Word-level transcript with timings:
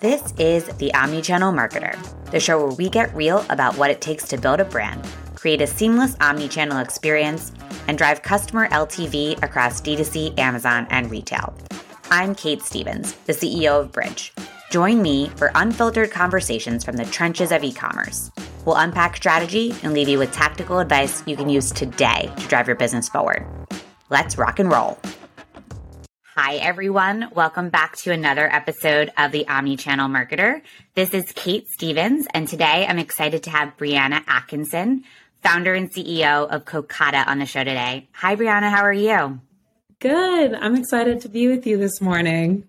This 0.00 0.32
is 0.38 0.64
The 0.76 0.92
Omnichannel 0.94 1.52
Marketer, 1.52 1.98
the 2.30 2.38
show 2.38 2.64
where 2.64 2.76
we 2.76 2.88
get 2.88 3.12
real 3.16 3.44
about 3.50 3.76
what 3.76 3.90
it 3.90 4.00
takes 4.00 4.28
to 4.28 4.38
build 4.38 4.60
a 4.60 4.64
brand, 4.64 5.04
create 5.34 5.60
a 5.60 5.66
seamless 5.66 6.14
omnichannel 6.18 6.80
experience, 6.80 7.50
and 7.88 7.98
drive 7.98 8.22
customer 8.22 8.68
LTV 8.68 9.42
across 9.42 9.80
D2C, 9.80 10.38
Amazon, 10.38 10.86
and 10.90 11.10
retail. 11.10 11.52
I'm 12.12 12.36
Kait 12.36 12.62
Stephens, 12.62 13.14
the 13.26 13.32
CEO 13.32 13.80
of 13.80 13.90
Brij. 13.90 14.30
Join 14.70 15.02
me 15.02 15.30
for 15.30 15.50
unfiltered 15.56 16.12
conversations 16.12 16.84
from 16.84 16.96
the 16.96 17.06
trenches 17.06 17.50
of 17.50 17.64
e 17.64 17.72
commerce. 17.72 18.30
We'll 18.64 18.76
unpack 18.76 19.16
strategy 19.16 19.74
and 19.82 19.94
leave 19.94 20.08
you 20.08 20.20
with 20.20 20.30
tactical 20.30 20.78
advice 20.78 21.24
you 21.26 21.34
can 21.34 21.48
use 21.48 21.72
today 21.72 22.32
to 22.36 22.46
drive 22.46 22.68
your 22.68 22.76
business 22.76 23.08
forward. 23.08 23.44
Let's 24.10 24.38
rock 24.38 24.60
and 24.60 24.70
roll. 24.70 24.96
Hi, 26.40 26.54
everyone. 26.54 27.30
Welcome 27.34 27.68
back 27.68 27.96
to 27.96 28.12
another 28.12 28.48
episode 28.48 29.10
of 29.18 29.32
the 29.32 29.46
Omnichannel 29.48 30.08
Marketer. 30.08 30.62
This 30.94 31.12
is 31.12 31.24
Kait 31.32 31.66
Stephens, 31.66 32.28
and 32.32 32.46
today 32.46 32.86
I'm 32.88 33.00
excited 33.00 33.42
to 33.42 33.50
have 33.50 33.76
Breanna 33.76 34.22
Atkinson, 34.28 35.02
founder 35.42 35.74
and 35.74 35.92
CEO 35.92 36.48
of 36.48 36.64
Kokada, 36.64 37.26
on 37.26 37.40
the 37.40 37.44
show 37.44 37.64
today. 37.64 38.08
Hi, 38.12 38.36
Breanna. 38.36 38.70
How 38.70 38.84
are 38.84 38.92
you? 38.92 39.40
Good. 39.98 40.54
I'm 40.54 40.76
excited 40.76 41.22
to 41.22 41.28
be 41.28 41.48
with 41.48 41.66
you 41.66 41.76
this 41.76 42.00
morning. 42.00 42.68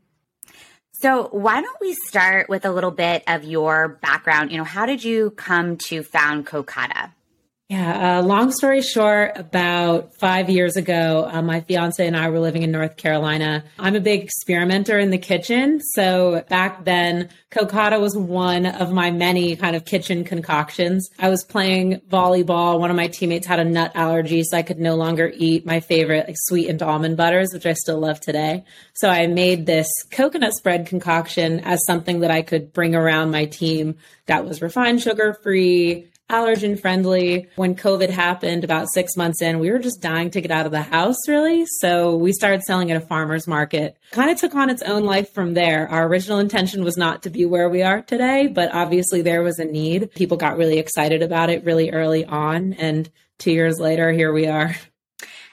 So, 0.94 1.28
why 1.32 1.62
don't 1.62 1.80
we 1.80 1.94
start 2.08 2.50
with 2.50 2.66
a 2.66 2.72
little 2.72 2.90
bit 2.90 3.24
of 3.28 3.44
your 3.44 4.00
background? 4.02 4.52
You 4.52 4.58
know, 4.58 4.64
how 4.64 4.88
did 4.88 5.04
you 5.04 5.30
come 5.30 5.78
to 5.90 6.02
found 6.02 6.48
Kokada? 6.48 7.12
Yeah, 7.70 8.18
uh, 8.18 8.24
long 8.24 8.52
story 8.52 8.82
short, 8.82 9.34
about 9.36 10.16
five 10.16 10.50
years 10.50 10.76
ago, 10.76 11.30
uh, 11.32 11.44
my 11.44 11.62
fiance 11.62 12.04
and 12.04 12.18
I 12.18 12.30
were 12.30 12.40
living 12.40 12.64
in 12.64 12.72
North 12.72 12.98
Carolina. 12.98 13.64
I'm 13.78 13.96
a 13.96 14.00
big 14.00 14.24
experimenter 14.24 14.98
in 14.98 15.12
the 15.12 15.20
kitchen. 15.20 15.80
So 15.94 16.44
back 16.50 16.84
then, 16.84 17.30
Kokada 17.52 18.02
was 18.02 18.18
one 18.18 18.66
of 18.66 18.92
my 18.92 19.12
many 19.12 19.56
kind 19.56 19.76
of 19.76 19.86
kitchen 19.86 20.24
concoctions. 20.24 21.12
I 21.20 21.30
was 21.30 21.44
playing 21.44 22.02
volleyball. 22.10 22.80
One 22.80 22.90
of 22.90 22.96
my 22.96 23.06
teammates 23.06 23.46
had 23.46 23.60
a 23.60 23.66
nut 23.66 23.92
allergy, 23.94 24.42
so 24.42 24.58
I 24.58 24.64
could 24.64 24.80
no 24.80 24.96
longer 24.96 25.32
eat 25.32 25.64
my 25.64 25.80
favorite 25.80 26.26
like 26.26 26.38
sweetened 26.40 26.82
almond 26.82 27.18
butters, 27.18 27.54
which 27.54 27.68
I 27.68 27.74
still 27.74 28.00
love 28.00 28.20
today. 28.20 28.64
So 28.96 29.10
I 29.10 29.28
made 29.28 29.68
this 29.68 29.88
coconut 30.10 30.54
spread 30.54 30.88
concoction 30.88 31.60
as 31.60 31.86
something 31.86 32.22
that 32.22 32.32
I 32.32 32.42
could 32.42 32.74
bring 32.74 32.96
around 32.96 33.30
my 33.30 33.46
team 33.46 33.98
that 34.26 34.44
was 34.44 34.60
refined 34.60 35.04
sugar 35.04 35.38
free, 35.44 36.08
allergen 36.30 36.80
friendly. 36.80 37.48
When 37.56 37.76
COVID 37.76 38.10
happened 38.10 38.64
about 38.64 38.88
six 38.94 39.16
months 39.18 39.42
in, 39.42 39.60
we 39.60 39.72
were 39.72 39.80
just 39.80 40.02
dying 40.02 40.32
to 40.32 40.42
get 40.42 40.52
out 40.52 40.66
of 40.66 40.72
the 40.72 40.82
house, 40.82 41.28
really. 41.28 41.66
So 41.80 42.16
we 42.16 42.32
started 42.34 42.64
selling 42.64 42.92
at 42.92 43.02
a 43.02 43.06
farmer's 43.06 43.48
market. 43.48 43.98
Kind 44.12 44.30
of 44.30 44.40
took 44.40 44.56
on 44.56 44.70
its 44.70 44.82
own 44.84 45.04
life 45.04 45.34
from 45.34 45.54
there. 45.54 45.88
Our 45.90 46.08
original 46.08 46.40
intention 46.40 46.84
was 46.84 46.98
not 46.98 47.24
to 47.24 47.30
be 47.30 47.46
where 47.46 47.70
we 47.70 47.82
are 47.82 48.02
today, 48.02 48.48
but 48.48 48.74
obviously 48.74 49.22
there 49.22 49.44
was 49.44 49.60
a 49.60 49.66
need. 49.66 50.12
People 50.14 50.38
got 50.38 50.58
really 50.58 50.78
excited 50.78 51.22
about 51.22 51.50
it 51.50 51.64
really 51.64 51.92
early 51.92 52.26
on. 52.26 52.74
And 52.74 53.10
two 53.38 53.52
years 53.52 53.80
later, 53.80 54.12
here 54.12 54.32
we 54.32 54.48
are. 54.48 54.76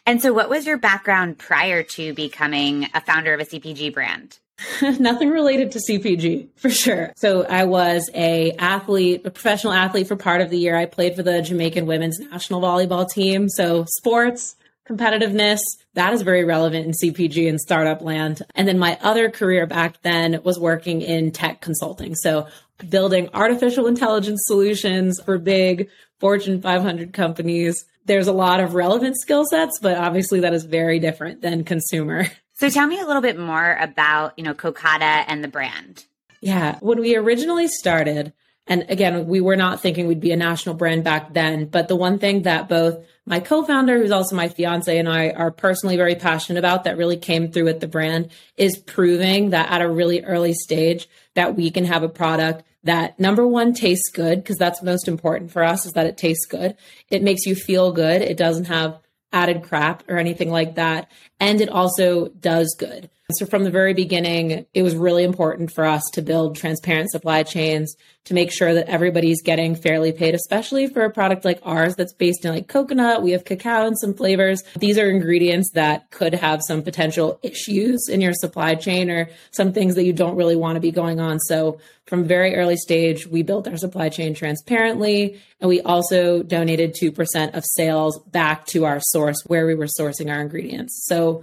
And 0.09 0.23
so, 0.23 0.33
what 0.33 0.49
was 0.49 0.67
your 0.67 0.79
background 0.79 1.37
prior 1.37 1.83
to 1.83 2.15
becoming 2.15 2.89
a 2.95 3.01
founder 3.01 3.35
of 3.35 3.41
a 3.41 3.45
CPG 3.45 3.93
brand? 3.93 4.39
Nothing 4.99 5.31
related 5.31 5.73
to 5.73 5.79
CPG 5.79 6.49
for 6.57 6.71
sure. 6.71 7.13
So 7.17 7.45
I 7.45 7.65
was 7.65 8.09
a 8.15 8.53
athlete, 8.53 9.27
a 9.27 9.31
professional 9.31 9.73
athlete 9.73 10.09
for 10.09 10.17
part 10.17 10.41
of 10.41 10.51
the 10.51 10.59
year. 10.59 10.77
I 10.77 10.87
played 10.87 11.15
for 11.15 11.23
the 11.23 11.43
Jamaican 11.43 11.87
women's 11.87 12.19
national 12.19 12.61
volleyball 12.61 13.09
team. 13.09 13.49
So 13.49 13.85
sports, 13.99 14.57
competitiveness, 14.89 15.61
that 15.95 16.13
is 16.13 16.23
very 16.23 16.45
relevant 16.45 16.87
in 16.87 16.93
CPG 16.93 17.49
and 17.49 17.61
startup 17.61 18.01
land. 18.01 18.43
And 18.55 18.67
then 18.67 18.79
my 18.79 18.99
other 19.03 19.31
career 19.31 19.67
back 19.67 20.01
then 20.03 20.41
was 20.43 20.59
working 20.59 21.03
in 21.03 21.33
tech 21.33 21.61
consulting. 21.61 22.15
So 22.15 22.47
building 22.89 23.29
artificial 23.35 23.87
intelligence 23.87 24.43
solutions 24.47 25.21
for 25.25 25.39
big 25.39 25.89
Fortune 26.19 26.63
500 26.63 27.13
companies. 27.13 27.85
There's 28.07 28.29
a 28.29 28.33
lot 28.33 28.61
of 28.61 28.75
relevant 28.75 29.19
skill 29.19 29.45
sets, 29.45 29.79
but 29.81 29.99
obviously 29.99 30.41
that 30.41 30.55
is 30.55 30.65
very 30.65 30.99
different 30.99 31.43
than 31.43 31.65
consumer. 31.65 32.27
So 32.57 32.71
tell 32.71 32.87
me 32.87 32.99
a 32.99 33.07
little 33.07 33.23
bit 33.23 33.39
more 33.39 33.77
about, 33.81 34.33
you 34.39 34.45
know, 34.45 34.55
Kokada 34.55 35.25
and 35.29 35.45
the 35.45 35.49
brand. 35.49 36.07
Yeah. 36.41 36.79
When 36.81 37.01
we 37.01 37.15
originally 37.15 37.69
started, 37.69 38.33
and 38.67 38.87
again, 38.89 39.27
we 39.27 39.41
were 39.41 39.57
not 39.57 39.81
thinking 39.81 40.07
we'd 40.07 40.21
be 40.21 40.33
a 40.33 40.37
national 40.37 40.75
brand 40.75 41.05
back 41.05 41.35
then, 41.35 41.67
but 41.67 41.89
the 41.89 41.97
one 41.97 42.19
thing 42.19 42.43
that 42.43 42.69
both 42.69 43.05
my 43.27 43.41
co-founder, 43.41 43.99
who's 43.99 44.11
also 44.11 44.37
my 44.37 44.49
fiance 44.49 44.97
and 44.97 45.09
I 45.09 45.31
are 45.31 45.51
personally 45.51 45.97
very 45.97 46.15
passionate 46.15 46.59
about 46.59 46.85
that 46.85 46.97
really 46.97 47.17
came 47.17 47.53
through 47.53 47.65
with 47.65 47.81
the 47.81 47.89
brand 47.89 48.31
is 48.57 48.79
proving 48.79 49.51
that 49.51 49.71
at 49.71 49.83
a 49.83 49.91
really 49.91 50.25
early 50.25 50.55
stage 50.55 51.09
that 51.35 51.57
we 51.57 51.71
can 51.71 51.85
have 51.85 52.03
a 52.03 52.09
product 52.09 52.65
that 52.85 53.19
number 53.19 53.47
one 53.47 53.75
tastes 53.75 54.11
good 54.11 54.43
because 54.43 54.57
that's 54.57 54.83
most 54.83 55.09
important 55.09 55.51
for 55.51 55.63
us 55.63 55.85
is 55.85 55.93
that 55.93 56.07
it 56.07 56.17
tastes 56.17 56.47
good. 56.47 56.77
It 57.11 57.23
makes 57.23 57.45
you 57.45 57.55
feel 57.55 57.93
good. 57.93 58.23
It 58.23 58.37
doesn't 58.37 58.67
have 58.67 58.99
added 59.37 59.63
crap 59.63 60.03
or 60.09 60.17
anything 60.17 60.51
like 60.51 60.77
that. 60.77 61.11
And 61.39 61.61
it 61.61 61.69
also 61.69 62.29
does 62.29 62.75
good. 62.79 63.11
So 63.33 63.45
from 63.45 63.65
the 63.65 63.73
very 63.73 63.93
beginning, 63.93 64.67
it 64.73 64.83
was 64.83 64.95
really 64.95 65.25
important 65.25 65.73
for 65.75 65.85
us 65.85 66.05
to 66.13 66.23
build 66.23 66.55
transparent 66.55 67.11
supply 67.11 67.43
chains 67.43 67.97
to 68.27 68.35
make 68.35 68.53
sure 68.53 68.73
that 68.73 68.89
everybody's 68.89 69.43
getting 69.43 69.75
fairly 69.75 70.13
paid, 70.13 70.37
especially 70.37 70.87
for 70.87 71.03
a 71.03 71.11
product 71.11 71.45
like 71.45 71.59
ours 71.65 71.97
that's 71.97 72.13
based 72.13 72.45
in 72.45 72.55
like 72.55 72.69
coconut. 72.69 73.23
We 73.23 73.33
have 73.33 73.45
cacao 73.45 73.85
and 73.85 73.99
some 73.99 74.15
flavors. 74.15 74.63
These 74.79 74.97
are 74.97 75.11
ingredients 75.11 75.73
that 75.75 76.09
could 76.13 76.35
have 76.35 76.61
some 76.65 76.85
potential 76.85 77.41
issues 77.43 78.09
in 78.09 78.21
your 78.21 78.33
supply 78.33 78.77
chain 78.77 79.11
or 79.11 79.29
some 79.51 79.73
things 79.73 79.97
that 79.97 80.05
you 80.05 80.13
don't 80.13 80.37
really 80.37 80.55
want 80.55 80.77
to 80.77 80.81
be 80.81 80.93
going 80.93 81.19
on. 81.19 81.41
So 81.41 81.81
from 82.05 82.23
very 82.23 82.55
early 82.55 82.77
stage, 82.77 83.27
we 83.27 83.43
built 83.43 83.67
our 83.67 83.77
supply 83.77 84.09
chain 84.09 84.35
transparently 84.35 85.43
and 85.61 85.69
we 85.69 85.81
also 85.81 86.45
donated 86.45 86.95
2% 86.95 87.57
of 87.57 87.65
sales 87.65 88.21
back 88.29 88.67
to 88.67 88.85
our 88.85 89.01
source 89.01 89.43
where 89.47 89.67
we 89.67 89.75
were 89.75 89.87
sourcing 89.87 90.33
our 90.33 90.41
ingredients. 90.41 91.07
So 91.09 91.43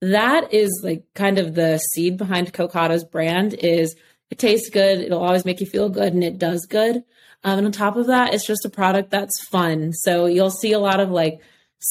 that 0.00 0.52
is 0.52 0.80
like 0.82 1.04
kind 1.14 1.38
of 1.38 1.54
the 1.54 1.78
seed 1.78 2.16
behind 2.16 2.52
Kokada's 2.52 3.04
brand 3.04 3.54
is 3.54 3.96
it 4.30 4.38
tastes 4.38 4.70
good, 4.70 5.00
it'll 5.00 5.22
always 5.22 5.44
make 5.44 5.60
you 5.60 5.66
feel 5.66 5.88
good, 5.88 6.12
and 6.12 6.24
it 6.24 6.38
does 6.38 6.66
good. 6.66 6.96
Um, 7.44 7.58
and 7.58 7.66
on 7.66 7.72
top 7.72 7.96
of 7.96 8.08
that, 8.08 8.34
it's 8.34 8.46
just 8.46 8.64
a 8.64 8.70
product 8.70 9.10
that's 9.10 9.46
fun. 9.50 9.92
So 9.92 10.26
you'll 10.26 10.50
see 10.50 10.72
a 10.72 10.80
lot 10.80 11.00
of 11.00 11.10
like 11.10 11.40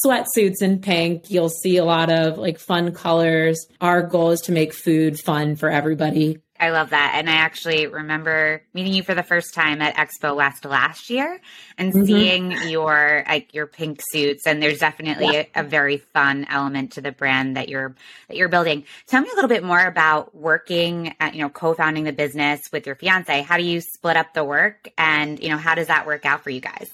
sweatsuits 0.05 0.61
in 0.61 0.79
pink. 0.79 1.29
You'll 1.29 1.49
see 1.49 1.77
a 1.77 1.85
lot 1.85 2.11
of 2.11 2.37
like 2.37 2.59
fun 2.59 2.93
colors. 2.93 3.65
Our 3.79 4.01
goal 4.01 4.31
is 4.31 4.41
to 4.41 4.51
make 4.51 4.73
food 4.73 5.19
fun 5.19 5.55
for 5.55 5.69
everybody. 5.69 6.39
I 6.57 6.69
love 6.69 6.91
that. 6.91 7.13
And 7.15 7.29
I 7.29 7.33
actually 7.33 7.87
remember 7.87 8.61
meeting 8.73 8.93
you 8.93 9.03
for 9.03 9.13
the 9.13 9.23
first 9.23 9.53
time 9.53 9.81
at 9.81 9.95
Expo 9.95 10.35
West 10.35 10.63
last 10.63 11.09
year 11.09 11.41
and 11.77 11.91
mm-hmm. 11.91 12.05
seeing 12.05 12.51
your 12.69 13.25
like 13.27 13.53
your 13.53 13.67
pink 13.67 13.99
suits 14.09 14.47
and 14.47 14.63
there's 14.63 14.79
definitely 14.79 15.33
yeah. 15.33 15.43
a, 15.53 15.61
a, 15.61 15.63
very 15.63 15.97
fun 15.97 16.45
element 16.49 16.93
to 16.93 17.01
the 17.01 17.11
brand 17.11 17.57
that 17.57 17.67
you're 17.67 17.93
that 18.29 18.37
you're 18.37 18.47
building. 18.47 18.85
Tell 19.07 19.21
me 19.21 19.29
a 19.31 19.35
little 19.35 19.49
bit 19.49 19.65
more 19.65 19.85
about 19.85 20.33
working 20.33 21.13
at, 21.19 21.35
you 21.35 21.41
know, 21.41 21.49
co-founding 21.49 22.05
the 22.05 22.13
business 22.13 22.61
with 22.71 22.85
your 22.85 22.95
fiance. 22.95 23.41
How 23.41 23.57
do 23.57 23.63
you 23.63 23.81
split 23.81 24.15
up 24.15 24.33
the 24.33 24.43
work 24.45 24.89
and, 24.97 25.41
you 25.41 25.49
know, 25.49 25.57
how 25.57 25.75
does 25.75 25.87
that 25.87 26.07
work 26.07 26.25
out 26.25 26.43
for 26.43 26.51
you 26.51 26.61
guys? 26.61 26.89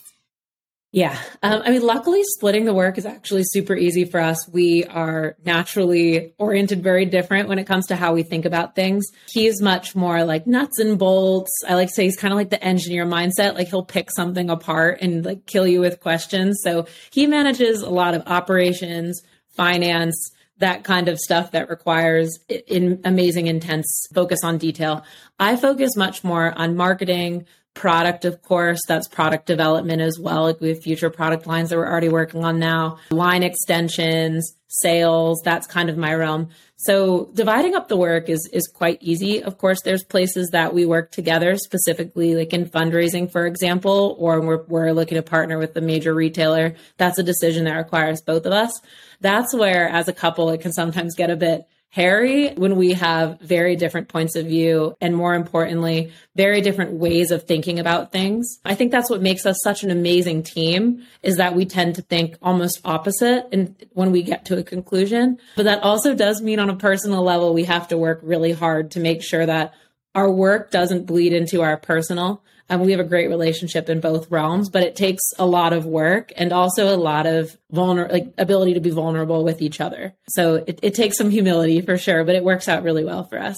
Yeah. 0.93 1.17
Um, 1.41 1.61
I 1.63 1.71
mean, 1.71 1.83
luckily, 1.83 2.21
splitting 2.23 2.65
the 2.65 2.73
work 2.73 2.97
is 2.97 3.05
actually 3.05 3.43
super 3.45 3.75
easy 3.75 4.03
for 4.03 4.19
us. 4.19 4.45
We 4.49 4.83
are 4.83 5.37
naturally 5.45 6.33
oriented 6.37 6.83
very 6.83 7.05
different 7.05 7.47
when 7.47 7.59
it 7.59 7.63
comes 7.65 7.87
to 7.87 7.95
how 7.95 8.13
we 8.13 8.23
think 8.23 8.43
about 8.43 8.75
things. 8.75 9.05
He 9.29 9.47
is 9.47 9.61
much 9.61 9.95
more 9.95 10.25
like 10.25 10.47
nuts 10.47 10.79
and 10.79 10.99
bolts. 10.99 11.49
I 11.65 11.75
like 11.75 11.87
to 11.87 11.93
say 11.93 12.03
he's 12.03 12.17
kind 12.17 12.33
of 12.33 12.37
like 12.37 12.49
the 12.49 12.61
engineer 12.61 13.05
mindset. 13.05 13.55
Like 13.55 13.69
he'll 13.69 13.85
pick 13.85 14.11
something 14.11 14.49
apart 14.49 14.99
and 15.01 15.23
like 15.23 15.45
kill 15.45 15.65
you 15.65 15.79
with 15.79 16.01
questions. 16.01 16.59
So 16.61 16.87
he 17.09 17.25
manages 17.25 17.81
a 17.81 17.89
lot 17.89 18.13
of 18.13 18.23
operations, 18.27 19.21
finance, 19.55 20.31
that 20.57 20.83
kind 20.83 21.07
of 21.07 21.19
stuff 21.19 21.51
that 21.51 21.69
requires 21.69 22.37
in 22.67 22.99
amazing 23.05 23.47
intense 23.47 24.07
focus 24.13 24.39
on 24.43 24.57
detail. 24.57 25.03
I 25.39 25.55
focus 25.55 25.95
much 25.95 26.23
more 26.23 26.53
on 26.55 26.75
marketing, 26.75 27.45
product, 27.73 28.25
of 28.25 28.41
course, 28.41 28.79
that's 28.87 29.07
product 29.07 29.45
development 29.45 30.01
as 30.01 30.19
well. 30.19 30.43
Like 30.43 30.59
we 30.59 30.69
have 30.69 30.81
future 30.81 31.09
product 31.09 31.47
lines 31.47 31.69
that 31.69 31.77
we're 31.77 31.89
already 31.89 32.09
working 32.09 32.43
on 32.43 32.59
now, 32.59 32.99
line 33.09 33.43
extensions, 33.43 34.55
sales, 34.67 35.41
that's 35.43 35.67
kind 35.67 35.89
of 35.89 35.97
my 35.97 36.13
realm. 36.13 36.49
So 36.77 37.29
dividing 37.33 37.75
up 37.75 37.89
the 37.89 37.97
work 37.97 38.27
is 38.27 38.49
is 38.51 38.67
quite 38.67 38.97
easy. 39.01 39.43
Of 39.43 39.57
course, 39.59 39.81
there's 39.83 40.03
places 40.03 40.49
that 40.49 40.73
we 40.73 40.85
work 40.85 41.11
together, 41.11 41.55
specifically 41.57 42.35
like 42.35 42.53
in 42.53 42.65
fundraising, 42.65 43.31
for 43.31 43.45
example, 43.45 44.15
or 44.17 44.41
we're, 44.41 44.63
we're 44.63 44.91
looking 44.91 45.15
to 45.15 45.21
partner 45.21 45.59
with 45.59 45.75
a 45.77 45.81
major 45.81 46.13
retailer. 46.13 46.75
That's 46.97 47.19
a 47.19 47.23
decision 47.23 47.65
that 47.65 47.75
requires 47.75 48.21
both 48.21 48.45
of 48.45 48.53
us. 48.53 48.81
That's 49.19 49.53
where, 49.53 49.87
as 49.89 50.07
a 50.07 50.13
couple, 50.13 50.49
it 50.49 50.61
can 50.61 50.73
sometimes 50.73 51.15
get 51.15 51.29
a 51.29 51.35
bit 51.35 51.67
hairy 51.91 52.53
when 52.53 52.77
we 52.77 52.93
have 52.93 53.39
very 53.41 53.75
different 53.75 54.07
points 54.07 54.37
of 54.37 54.45
view 54.45 54.95
and 55.01 55.15
more 55.15 55.35
importantly, 55.35 56.11
very 56.35 56.61
different 56.61 56.93
ways 56.93 57.31
of 57.31 57.43
thinking 57.43 57.79
about 57.79 58.13
things. 58.13 58.59
I 58.63 58.75
think 58.75 58.91
that's 58.91 59.09
what 59.09 59.21
makes 59.21 59.45
us 59.45 59.57
such 59.61 59.83
an 59.83 59.91
amazing 59.91 60.43
team 60.43 61.05
is 61.21 61.35
that 61.35 61.53
we 61.53 61.65
tend 61.65 61.95
to 61.95 62.01
think 62.01 62.37
almost 62.41 62.79
opposite 62.85 63.49
and 63.51 63.75
when 63.91 64.13
we 64.13 64.23
get 64.23 64.45
to 64.45 64.57
a 64.57 64.63
conclusion. 64.63 65.37
But 65.57 65.63
that 65.63 65.83
also 65.83 66.15
does 66.15 66.41
mean 66.41 66.59
on 66.59 66.69
a 66.69 66.77
personal 66.77 67.23
level, 67.23 67.53
we 67.53 67.65
have 67.65 67.89
to 67.89 67.97
work 67.97 68.21
really 68.23 68.53
hard 68.53 68.91
to 68.91 69.01
make 69.01 69.21
sure 69.21 69.45
that 69.45 69.73
our 70.15 70.31
work 70.31 70.71
doesn't 70.71 71.05
bleed 71.05 71.33
into 71.33 71.61
our 71.61 71.75
personal. 71.75 72.41
Um, 72.71 72.79
we 72.79 72.91
have 72.91 73.01
a 73.01 73.05
great 73.05 73.27
relationship 73.27 73.89
in 73.89 73.99
both 73.99 74.31
realms, 74.31 74.69
but 74.69 74.81
it 74.81 74.95
takes 74.95 75.21
a 75.37 75.45
lot 75.45 75.73
of 75.73 75.85
work 75.85 76.31
and 76.37 76.53
also 76.53 76.95
a 76.95 76.95
lot 76.95 77.27
of 77.27 77.57
vulner 77.71 78.09
like 78.09 78.33
ability 78.37 78.75
to 78.75 78.79
be 78.79 78.91
vulnerable 78.91 79.43
with 79.43 79.61
each 79.61 79.81
other. 79.81 80.15
So 80.29 80.63
it, 80.65 80.79
it 80.81 80.95
takes 80.95 81.17
some 81.17 81.29
humility 81.29 81.81
for 81.81 81.97
sure, 81.97 82.23
but 82.23 82.35
it 82.35 82.45
works 82.45 82.69
out 82.69 82.83
really 82.83 83.03
well 83.03 83.25
for 83.25 83.39
us. 83.39 83.57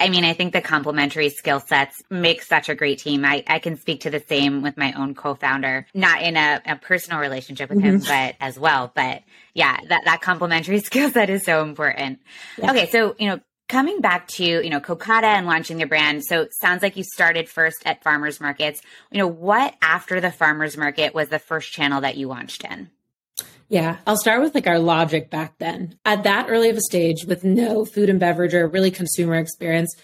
I 0.00 0.08
mean, 0.10 0.24
I 0.24 0.32
think 0.32 0.52
the 0.52 0.60
complementary 0.60 1.28
skill 1.28 1.60
sets 1.60 2.00
make 2.10 2.42
such 2.42 2.68
a 2.68 2.74
great 2.74 2.98
team. 3.00 3.24
I, 3.24 3.44
I 3.46 3.58
can 3.58 3.76
speak 3.76 4.02
to 4.02 4.10
the 4.10 4.22
same 4.28 4.62
with 4.62 4.76
my 4.76 4.92
own 4.92 5.14
co-founder, 5.14 5.86
not 5.94 6.22
in 6.22 6.36
a, 6.36 6.60
a 6.66 6.76
personal 6.76 7.20
relationship 7.20 7.68
with 7.68 7.78
mm-hmm. 7.78 7.96
him, 7.96 8.00
but 8.00 8.36
as 8.40 8.58
well. 8.58 8.92
But 8.94 9.22
yeah, 9.54 9.76
that, 9.88 10.02
that 10.04 10.20
complementary 10.20 10.78
skill 10.80 11.10
set 11.10 11.30
is 11.30 11.44
so 11.44 11.62
important. 11.62 12.20
Yeah. 12.58 12.70
Okay. 12.70 12.86
So, 12.86 13.16
you 13.18 13.28
know, 13.28 13.40
coming 13.68 14.00
back 14.00 14.26
to, 14.28 14.44
you 14.44 14.70
know, 14.70 14.80
Kokada 14.80 15.24
and 15.24 15.46
launching 15.46 15.78
the 15.78 15.86
brand. 15.86 16.24
So 16.24 16.42
it 16.42 16.54
sounds 16.60 16.82
like 16.82 16.96
you 16.96 17.04
started 17.04 17.48
first 17.48 17.82
at 17.84 18.02
farmers 18.02 18.40
markets. 18.40 18.80
You 19.10 19.18
know, 19.18 19.26
what 19.26 19.74
after 19.82 20.20
the 20.20 20.32
farmers 20.32 20.76
market 20.76 21.14
was 21.14 21.28
the 21.28 21.38
first 21.38 21.72
channel 21.72 22.00
that 22.00 22.16
you 22.16 22.28
launched 22.28 22.64
in? 22.64 22.90
Yeah, 23.68 23.98
I'll 24.06 24.16
start 24.16 24.40
with 24.40 24.54
like 24.54 24.66
our 24.66 24.78
logic 24.78 25.30
back 25.30 25.58
then. 25.58 25.98
At 26.04 26.22
that 26.22 26.46
early 26.48 26.70
of 26.70 26.78
a 26.78 26.80
stage 26.80 27.26
with 27.26 27.44
no 27.44 27.84
food 27.84 28.08
and 28.08 28.18
beverage 28.18 28.54
or 28.54 28.66
really 28.66 28.90
consumer 28.90 29.34
experience, 29.34 29.94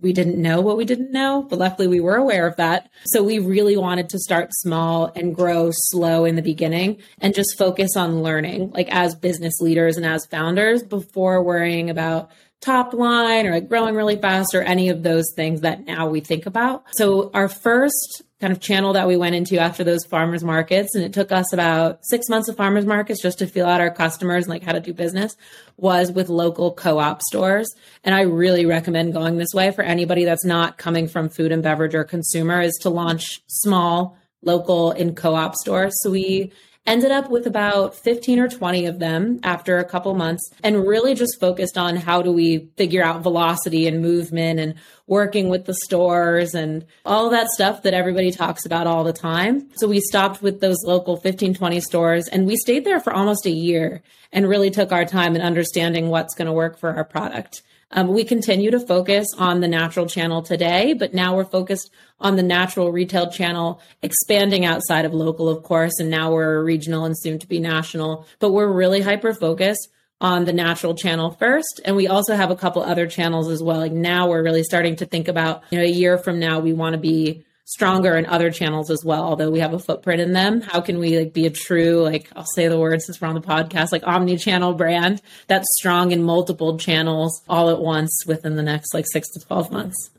we 0.00 0.12
didn't 0.12 0.40
know 0.40 0.60
what 0.60 0.76
we 0.76 0.84
didn't 0.84 1.12
know, 1.12 1.42
but 1.42 1.58
luckily 1.58 1.88
we 1.88 2.00
were 2.00 2.16
aware 2.16 2.46
of 2.46 2.56
that. 2.56 2.90
So 3.06 3.22
we 3.22 3.38
really 3.38 3.76
wanted 3.76 4.10
to 4.10 4.18
start 4.18 4.50
small 4.52 5.10
and 5.14 5.34
grow 5.34 5.70
slow 5.72 6.24
in 6.24 6.36
the 6.36 6.42
beginning 6.42 6.98
and 7.18 7.34
just 7.34 7.56
focus 7.58 7.96
on 7.96 8.22
learning, 8.22 8.70
like 8.72 8.88
as 8.90 9.14
business 9.14 9.60
leaders 9.60 9.96
and 9.96 10.04
as 10.04 10.26
founders 10.26 10.82
before 10.82 11.42
worrying 11.42 11.88
about 11.88 12.30
top 12.60 12.92
line 12.94 13.46
or 13.46 13.52
like 13.52 13.68
growing 13.68 13.94
really 13.94 14.16
fast 14.16 14.54
or 14.54 14.62
any 14.62 14.88
of 14.88 15.02
those 15.02 15.24
things 15.36 15.60
that 15.60 15.86
now 15.86 16.08
we 16.08 16.20
think 16.20 16.46
about. 16.46 16.84
So 16.92 17.30
our 17.34 17.48
first 17.48 18.22
kind 18.40 18.52
of 18.52 18.60
channel 18.60 18.92
that 18.92 19.06
we 19.06 19.16
went 19.16 19.34
into 19.34 19.58
after 19.58 19.82
those 19.82 20.04
farmers 20.04 20.44
markets 20.44 20.94
and 20.94 21.02
it 21.02 21.12
took 21.14 21.32
us 21.32 21.52
about 21.52 22.00
six 22.02 22.28
months 22.28 22.48
of 22.48 22.56
farmers 22.56 22.84
markets 22.84 23.22
just 23.22 23.38
to 23.38 23.46
feel 23.46 23.66
out 23.66 23.80
our 23.80 23.90
customers 23.90 24.44
and 24.44 24.50
like 24.50 24.62
how 24.62 24.72
to 24.72 24.80
do 24.80 24.92
business 24.92 25.34
was 25.78 26.12
with 26.12 26.28
local 26.28 26.70
co-op 26.74 27.22
stores 27.22 27.66
and 28.04 28.14
i 28.14 28.20
really 28.20 28.66
recommend 28.66 29.14
going 29.14 29.38
this 29.38 29.54
way 29.54 29.70
for 29.70 29.82
anybody 29.82 30.26
that's 30.26 30.44
not 30.44 30.76
coming 30.76 31.08
from 31.08 31.30
food 31.30 31.50
and 31.50 31.62
beverage 31.62 31.94
or 31.94 32.04
consumer 32.04 32.60
is 32.60 32.76
to 32.82 32.90
launch 32.90 33.40
small 33.46 34.18
local 34.42 34.92
in 34.92 35.14
co-op 35.14 35.54
stores 35.54 35.94
so 36.02 36.10
we 36.10 36.52
ended 36.86 37.10
up 37.10 37.30
with 37.30 37.46
about 37.46 37.94
15 37.94 38.38
or 38.38 38.48
20 38.48 38.86
of 38.86 38.98
them 38.98 39.40
after 39.42 39.78
a 39.78 39.84
couple 39.84 40.14
months 40.14 40.50
and 40.62 40.86
really 40.86 41.14
just 41.14 41.40
focused 41.40 41.76
on 41.76 41.96
how 41.96 42.22
do 42.22 42.30
we 42.30 42.68
figure 42.76 43.02
out 43.02 43.22
velocity 43.22 43.86
and 43.86 44.00
movement 44.00 44.60
and 44.60 44.74
working 45.06 45.48
with 45.48 45.64
the 45.64 45.74
stores 45.74 46.54
and 46.54 46.84
all 47.04 47.30
that 47.30 47.48
stuff 47.48 47.82
that 47.82 47.94
everybody 47.94 48.30
talks 48.30 48.64
about 48.64 48.86
all 48.86 49.04
the 49.04 49.12
time. 49.12 49.68
So 49.76 49.88
we 49.88 50.00
stopped 50.00 50.42
with 50.42 50.60
those 50.60 50.82
local 50.84 51.16
15, 51.16 51.54
20 51.54 51.80
stores 51.80 52.28
and 52.28 52.46
we 52.46 52.56
stayed 52.56 52.84
there 52.84 53.00
for 53.00 53.12
almost 53.12 53.46
a 53.46 53.50
year 53.50 54.02
and 54.32 54.48
really 54.48 54.70
took 54.70 54.92
our 54.92 55.04
time 55.04 55.36
in 55.36 55.42
understanding 55.42 56.08
what's 56.08 56.34
going 56.34 56.46
to 56.46 56.52
work 56.52 56.78
for 56.78 56.90
our 56.94 57.04
product. 57.04 57.62
Um, 57.92 58.08
we 58.08 58.24
continue 58.24 58.72
to 58.72 58.80
focus 58.80 59.28
on 59.38 59.60
the 59.60 59.68
natural 59.68 60.06
channel 60.06 60.42
today, 60.42 60.92
but 60.92 61.14
now 61.14 61.36
we're 61.36 61.44
focused 61.44 61.90
on 62.18 62.34
the 62.34 62.42
natural 62.42 62.90
retail 62.90 63.30
channel, 63.30 63.80
expanding 64.02 64.64
outside 64.64 65.04
of 65.04 65.14
local, 65.14 65.48
of 65.48 65.62
course, 65.62 66.00
and 66.00 66.10
now 66.10 66.32
we're 66.32 66.64
regional 66.64 67.04
and 67.04 67.16
soon 67.16 67.38
to 67.38 67.46
be 67.46 67.60
national. 67.60 68.26
But 68.40 68.50
we're 68.50 68.72
really 68.72 69.00
hyper 69.00 69.32
focused 69.32 69.88
on 70.20 70.46
the 70.46 70.52
natural 70.52 70.94
channel 70.94 71.30
first, 71.30 71.80
and 71.84 71.94
we 71.94 72.08
also 72.08 72.34
have 72.34 72.50
a 72.50 72.56
couple 72.56 72.82
other 72.82 73.06
channels 73.06 73.48
as 73.48 73.62
well. 73.62 73.78
Like 73.78 73.92
now, 73.92 74.28
we're 74.28 74.42
really 74.42 74.64
starting 74.64 74.96
to 74.96 75.06
think 75.06 75.28
about, 75.28 75.62
you 75.70 75.78
know, 75.78 75.84
a 75.84 75.88
year 75.88 76.18
from 76.18 76.40
now, 76.40 76.58
we 76.58 76.72
want 76.72 76.94
to 76.94 76.98
be 76.98 77.44
stronger 77.66 78.16
in 78.16 78.24
other 78.26 78.50
channels 78.50 78.90
as 78.90 79.04
well 79.04 79.24
although 79.24 79.50
we 79.50 79.58
have 79.58 79.74
a 79.74 79.78
footprint 79.78 80.20
in 80.20 80.32
them. 80.32 80.60
How 80.60 80.80
can 80.80 80.98
we 80.98 81.18
like 81.18 81.32
be 81.32 81.46
a 81.46 81.50
true 81.50 82.00
like 82.02 82.30
i'll 82.34 82.46
say 82.54 82.68
the 82.68 82.78
word 82.78 83.02
since 83.02 83.20
we're 83.20 83.28
on 83.28 83.34
the 83.34 83.40
podcast 83.40 83.90
like 83.90 84.06
omni-channel 84.06 84.74
brand 84.74 85.20
that's 85.48 85.66
strong 85.76 86.12
in 86.12 86.22
multiple 86.22 86.78
channels 86.78 87.42
all 87.48 87.68
at 87.68 87.80
once 87.80 88.22
within 88.24 88.54
the 88.54 88.62
next 88.62 88.94
like 88.94 89.04
six 89.12 89.28
to 89.32 89.40
12 89.40 89.70
months? 89.72 90.10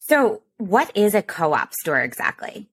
So 0.00 0.42
what 0.58 0.90
is 0.96 1.14
a 1.14 1.22
co-op 1.22 1.72
store 1.74 2.00
exactly? 2.00 2.68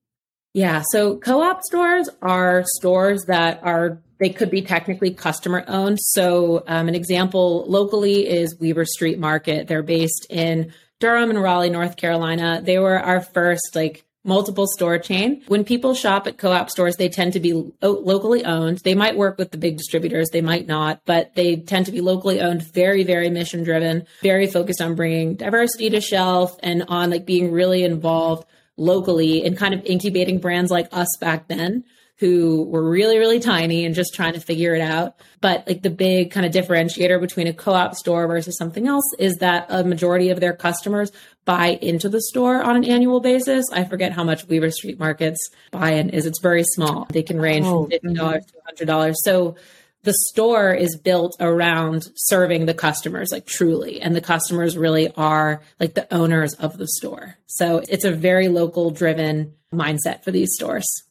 Yeah 0.54 0.82
so 0.92 1.18
co-op 1.18 1.62
stores 1.62 2.10
are 2.24 2.64
stores 2.78 3.26
that 3.28 3.62
are 3.64 4.00
they 4.20 4.30
could 4.30 4.50
be 4.50 4.64
technically 4.64 5.14
customer 5.14 5.64
owned 5.68 6.00
so 6.00 6.64
um, 6.68 6.88
an 6.88 6.96
example 6.96 7.66
locally 7.68 8.28
is 8.28 8.60
weaver 8.60 8.86
street 8.86 9.20
market. 9.20 9.68
They're 9.68 9.84
based 9.84 10.26
in 10.32 10.74
Durham 11.00 11.30
and 11.30 11.42
Raleigh, 11.42 11.70
North 11.70 11.98
Carolina. 11.98 12.62
They 12.64 12.80
were 12.80 12.98
our 12.98 13.22
first 13.22 13.76
like 13.76 14.06
multiple 14.24 14.68
store 14.68 14.98
chain. 14.98 15.44
When 15.48 15.64
people 15.64 15.94
shop 15.94 16.28
at 16.28 16.38
co-op 16.38 16.70
stores, 16.70 16.96
they 16.96 17.10
tend 17.10 17.34
to 17.34 17.40
be 17.40 17.72
locally 17.82 18.46
owned. 18.46 18.80
They 18.80 18.96
might 18.96 19.18
work 19.18 19.38
with 19.38 19.52
the 19.52 19.58
big 19.58 19.78
distributors, 19.78 20.30
they 20.30 20.42
might 20.42 20.68
not, 20.68 21.02
but 21.06 21.36
they 21.36 21.58
tend 21.58 21.86
to 21.88 21.92
be 21.92 22.02
locally 22.02 22.42
owned, 22.42 22.64
very 22.64 23.04
very 23.04 23.30
mission 23.30 23.64
driven, 23.64 24.06
very 24.22 24.48
focused 24.48 24.82
on 24.82 24.96
bringing 24.96 25.36
diversity 25.36 25.90
to 25.90 26.02
shelf 26.02 26.58
and 26.62 26.84
on 26.88 27.10
like 27.10 27.26
being 27.26 27.52
really 27.52 27.84
involved 27.84 28.48
locally 28.78 29.46
and 29.46 29.58
kind 29.58 29.74
of 29.74 29.86
incubating 29.86 30.40
brands 30.40 30.72
like 30.72 30.88
us 30.92 31.10
back 31.20 31.48
then 31.48 31.84
who 32.24 32.64
were 32.64 32.90
really, 32.90 33.20
really 33.20 33.42
tiny 33.42 33.84
and 33.84 33.94
just 33.94 34.14
trying 34.14 34.32
to 34.32 34.40
figure 34.40 34.74
it 34.74 34.80
out. 34.80 35.18
But 35.42 35.68
like 35.68 35.82
the 35.82 35.90
big 35.90 36.32
kind 36.32 36.46
of 36.46 36.54
differentiator 36.54 37.20
between 37.20 37.48
a 37.48 37.54
co 37.54 37.74
op 37.74 37.96
store 37.96 38.28
versus 38.28 38.58
something 38.58 38.88
else 38.88 39.04
is 39.20 39.36
that 39.40 39.66
a 39.68 39.84
majority 39.84 40.30
of 40.30 40.40
their 40.40 40.54
customers 40.54 41.12
buy 41.44 41.78
into 41.82 42.08
the 42.08 42.22
store 42.22 42.64
on 42.64 42.78
an 42.78 42.86
annual 42.86 43.20
basis. 43.20 43.66
I 43.74 43.84
forget 43.84 44.14
how 44.14 44.24
much 44.24 44.48
Weaver 44.48 44.72
Street 44.72 45.00
Markets 45.00 45.50
buy 45.72 45.96
in 45.96 46.12
is. 46.12 46.26
It's 46.26 46.40
very 46.40 46.64
small. 46.64 47.08
They 47.10 47.24
can 47.24 47.42
range 47.42 47.66
oh, 47.66 47.90
from 47.90 48.14
$50 48.14 48.16
mm-hmm. 48.16 48.78
to 48.78 48.86
$100. 48.86 49.16
So 49.18 49.58
the 50.04 50.14
store 50.30 50.74
is 50.74 50.98
built 50.98 51.36
around 51.42 52.08
serving 52.16 52.68
the 52.68 52.74
customers 52.74 53.34
like 53.34 53.46
truly 53.46 54.00
and 54.00 54.16
the 54.16 54.22
customers 54.22 54.78
really 54.78 55.12
are 55.16 55.62
like 55.78 55.94
the 55.94 56.14
owners 56.14 56.54
of 56.56 56.78
the 56.78 56.88
store 56.88 57.38
so 57.48 57.82
it's 57.88 58.04
a 58.04 58.12
very 58.12 58.50
local 58.50 58.92
driven 58.92 59.54
mindset 59.74 60.22
for 60.22 60.32
these 60.32 60.54
stores 60.54 61.04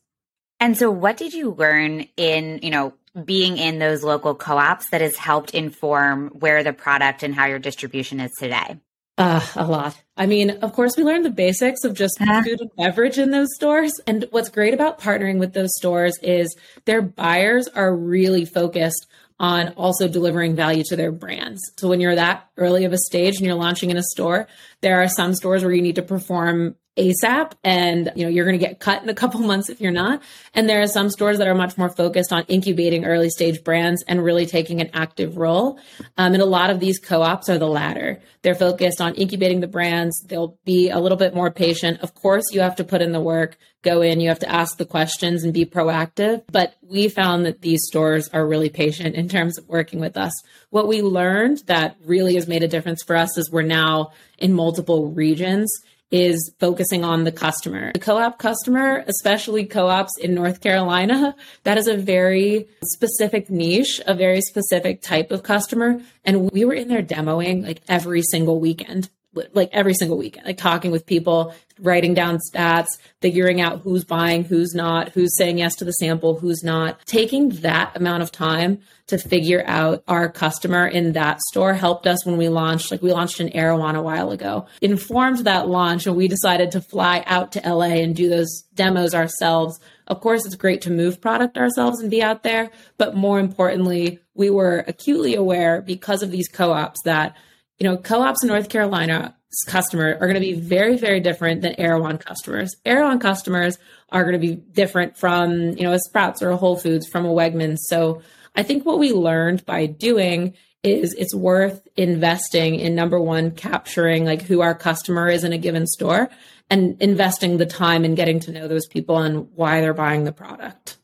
and 0.63 0.79
so 0.79 0.93
what 0.93 1.17
did 1.17 1.33
you 1.35 1.51
learn 1.51 2.07
in, 2.17 2.61
you 2.63 2.71
know, 2.71 2.95
being 3.25 3.59
in 3.59 3.81
those 3.81 4.05
local 4.05 4.37
co-ops 4.37 4.91
that 4.91 5.01
has 5.01 5.17
helped 5.17 5.55
inform 5.55 6.29
where 6.29 6.63
the 6.63 6.73
product 6.73 7.25
and 7.25 7.35
how 7.35 7.47
your 7.47 7.59
distribution 7.59 8.21
is 8.21 8.31
today? 8.39 8.79
Uh, 9.19 9.45
a 9.57 9.67
lot. 9.67 10.01
I 10.17 10.27
mean, 10.27 10.51
of 10.51 10.73
course, 10.73 10.97
we 10.97 11.03
learned 11.03 11.25
the 11.25 11.31
basics 11.31 11.83
of 11.83 11.95
just 11.95 12.17
uh-huh. 12.21 12.45
food 12.45 12.61
and 12.61 12.71
beverage 12.77 13.19
in 13.19 13.33
those 13.33 13.49
stores. 13.57 13.93
And 14.07 14.25
what's 14.31 14.51
great 14.51 14.73
about 14.73 15.01
partnering 15.01 15.39
with 15.39 15.53
those 15.53 15.77
stores 15.77 16.17
is 16.23 16.57
their 16.85 17.03
buyers 17.03 17.67
are 17.67 17.93
really 17.93 18.45
focused 18.45 19.07
on 19.41 19.71
also 19.71 20.07
delivering 20.07 20.55
value 20.55 20.85
to 20.85 20.95
their 20.95 21.11
brands. 21.11 21.61
So 21.77 21.89
when 21.89 22.01
you're 22.01 22.15
that 22.15 22.49
early 22.57 22.85
of 22.85 22.93
a 22.93 22.99
stage 22.99 23.37
and 23.37 23.45
you're 23.45 23.57
launching 23.57 23.91
in 23.91 23.97
a 23.97 24.03
store, 24.03 24.47
there 24.81 25.03
are 25.03 25.09
some 25.09 25.35
stores 25.35 25.65
where 25.65 25.75
you 25.75 25.83
need 25.83 25.97
to 25.97 26.03
perform 26.03 26.77
ASAP 26.97 27.53
and 27.65 28.13
you 28.15 28.25
know 28.25 28.29
you're 28.29 28.45
going 28.45 28.59
to 28.59 28.65
get 28.65 28.79
cut 28.79 29.03
in 29.03 29.09
a 29.09 29.15
couple 29.15 29.41
months 29.53 29.69
if 29.69 29.81
you're 29.81 29.93
not. 29.93 30.23
And 30.55 30.69
there 30.69 30.83
are 30.83 30.87
some 30.87 31.11
stores 31.11 31.39
that 31.39 31.49
are 31.49 31.55
much 31.55 31.79
more 31.79 31.89
focused 31.89 32.33
on 32.33 32.45
incubating 32.49 33.05
early 33.05 33.31
stage 33.31 33.65
brands 33.65 34.05
and 34.07 34.23
really 34.23 34.47
taking 34.47 34.81
an 34.81 34.91
active 34.93 35.37
role. 35.37 35.79
Um, 36.19 36.35
and 36.35 36.43
a 36.43 36.47
lot 36.47 36.71
of 36.71 36.81
these 36.81 36.99
co-ops 36.99 37.49
are 37.49 37.59
the 37.59 37.67
latter. 37.67 38.21
They're 38.43 38.55
focused 38.55 39.01
on 39.01 39.15
incubating 39.15 39.61
the 39.61 39.69
brands. 39.69 40.21
They'll 40.27 40.59
be 40.65 40.91
a 40.91 40.99
little 40.99 41.19
bit 41.19 41.35
more 41.35 41.51
patient. 41.51 42.01
Of 42.01 42.15
course 42.15 42.45
you 42.53 42.61
have 42.61 42.77
to 42.77 42.85
put 42.85 43.03
in 43.03 43.13
the 43.13 43.21
work 43.21 43.57
go 43.83 44.01
in 44.01 44.21
you 44.21 44.29
have 44.29 44.39
to 44.39 44.51
ask 44.51 44.79
the 44.79 44.85
questions 44.85 45.45
and 45.45 45.53
be 45.53 45.67
proactive. 45.67 46.43
But 46.51 46.75
we 46.83 47.09
found 47.09 47.45
that 47.45 47.61
these 47.61 47.83
stores 47.85 48.29
are 48.29 48.47
really 48.47 48.71
patient 48.71 49.17
in 49.17 49.29
terms 49.29 49.59
of 49.59 49.69
working 49.69 50.01
with 50.01 50.17
us. 50.17 50.33
What 50.71 50.89
we 50.89 51.03
learned 51.03 51.65
that 51.67 51.97
really 52.05 52.35
has 52.37 52.49
made 52.49 52.63
a 52.63 52.69
difference 52.69 53.03
for 53.03 53.17
us 53.17 53.37
is 53.37 53.51
we're 53.51 53.63
now 53.63 54.13
in 54.39 54.53
multiple 54.55 55.09
regions 55.11 55.71
is 56.13 56.53
focusing 56.61 57.05
on 57.05 57.25
the 57.25 57.33
customer. 57.33 57.91
The 57.95 57.99
co 57.99 58.19
op 58.19 58.39
customer, 58.39 59.03
especially 59.09 59.65
co 59.65 59.89
ops 59.89 60.13
in 60.21 60.35
North 60.35 60.61
Carolina, 60.61 61.35
that 61.65 61.79
is 61.79 61.89
a 61.89 61.97
very 61.97 62.69
specific 62.85 63.51
niche, 63.51 64.01
a 64.07 64.15
very 64.15 64.43
specific 64.43 65.03
type 65.03 65.33
of 65.33 65.43
customer. 65.43 66.01
And 66.25 66.53
we 66.53 66.65
were 66.65 66.75
in 66.75 66.89
there 66.89 67.03
demoing 67.03 67.65
like 67.65 67.81
every 67.89 68.23
single 68.23 68.61
weekend 68.61 69.09
like 69.53 69.71
every 69.73 69.95
single 69.95 70.19
weekend, 70.19 70.47
like 70.47 70.59
talking 70.59 70.91
with 70.91 71.07
people, 71.07 71.55
writing 71.79 72.15
down 72.15 72.39
stats, 72.39 72.99
figuring 73.21 73.61
out 73.61 73.81
who's 73.81 74.05
buying, 74.05 74.45
who's 74.45 74.75
not, 74.75 75.09
who's 75.11 75.37
saying 75.37 75.59
yes 75.59 75.75
to 75.77 75.85
the 75.85 75.93
sample, 75.93 76.39
who's 76.39 76.63
not. 76.63 77.05
Taking 77.07 77.49
that 77.61 77.97
amount 77.97 78.23
of 78.23 78.31
time 78.31 78.81
to 79.07 79.19
figure 79.19 79.65
out 79.67 80.03
our 80.07 80.29
customer 80.31 80.87
in 80.87 81.13
that 81.13 81.41
store 81.41 81.75
helped 81.75 82.07
us 82.07 82.25
when 82.25 82.37
we 82.37 82.49
launched. 82.49 82.91
Like 82.91 83.03
we 83.03 83.13
launched 83.13 83.41
in 83.41 83.49
Erewhon 83.51 83.97
a 83.97 84.03
while 84.03 84.31
ago, 84.31 84.67
informed 84.81 85.39
that 85.39 85.69
launch, 85.69 86.07
and 86.07 86.17
we 86.17 86.29
decided 86.29 86.71
to 86.73 86.81
fly 86.81 87.25
out 87.27 87.53
to 87.53 87.61
LA 87.61 87.97
and 88.03 88.15
do 88.15 88.29
those 88.29 88.65
demos 88.75 89.15
ourselves. 89.15 89.81
Of 90.07 90.21
course, 90.21 90.45
it's 90.45 90.57
great 90.57 90.83
to 90.83 90.91
move 90.91 91.21
product 91.21 91.57
ourselves 91.57 92.01
and 92.01 92.11
be 92.11 92.23
out 92.23 92.43
there, 92.43 92.71
but 92.99 93.17
more 93.17 93.41
importantly, 93.41 94.19
we 94.35 94.51
were 94.51 94.85
acutely 94.87 95.35
aware 95.35 95.81
because 95.81 96.23
of 96.23 96.31
these 96.31 96.49
co 96.49 96.73
ops 96.73 97.01
that 97.05 97.37
you 97.83 97.89
know, 97.89 97.97
co-ops 97.97 98.45
in 98.45 98.49
North 98.49 98.69
Carolina 98.69 99.35
customer 99.67 100.17
are 100.21 100.29
going 100.29 100.35
to 100.35 100.41
be 100.41 100.53
very, 100.53 100.97
very 100.97 101.19
different 101.19 101.63
than 101.63 101.75
Erewhon 101.81 102.17
customers. 102.17 102.77
Erewhon 102.85 103.19
customers 103.19 103.77
are 104.11 104.23
going 104.23 104.41
to 104.41 104.47
be 104.47 104.55
different 104.55 105.17
from, 105.17 105.71
you 105.71 105.83
know, 105.83 105.93
a 105.93 105.99
Sprouts 105.99 106.43
or 106.43 106.51
a 106.51 106.57
Whole 106.57 106.77
Foods 106.77 107.09
from 107.09 107.27
a 107.27 107.31
Wegmans. 107.31 107.79
So 107.89 108.23
I 108.55 108.63
think 108.63 108.87
what 108.87 109.01
we 109.01 109.11
learned 109.11 109.67
by 109.67 109.87
doing 109.87 110.55
is 110.85 111.13
it's 111.15 111.35
worth 111.35 111.89
investing 111.97 112.77
in 112.77 112.95
number 112.95 113.21
one, 113.21 113.51
capturing 113.51 114.25
like 114.25 114.43
who 114.43 114.61
our 114.61 114.77
customer 114.77 115.29
is 115.29 115.43
in 115.43 115.53
a 115.53 115.59
given 115.59 115.89
store 115.89 116.31
and 116.71 117.03
investing 117.03 117.57
the 117.57 117.67
time 117.67 118.05
in 118.05 118.15
getting 118.15 118.39
to 118.41 118.53
know 118.53 118.69
those 118.69 118.87
people 118.87 119.19
and 119.19 119.49
why 119.57 119.81
they're 119.81 119.93
buying 119.93 120.23
the 120.23 120.31
product. 120.31 120.99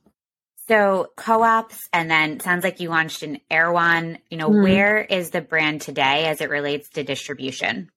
So 0.69 1.11
co-ops, 1.17 1.89
and 1.93 2.11
then 2.11 2.41
sounds 2.41 2.63
like 2.63 2.79
you 2.79 2.91
launched 2.91 3.23
an 3.23 3.41
Erewhon. 3.51 4.19
You 4.31 4.37
know, 4.37 4.51
mm-hmm. 4.51 4.63
where 4.63 4.99
is 5.01 5.31
the 5.31 5.41
brand 5.41 5.81
today 5.81 6.27
as 6.27 6.41
it 6.41 6.51
relates 6.51 6.91
to 6.91 7.03
distribution? 7.03 7.91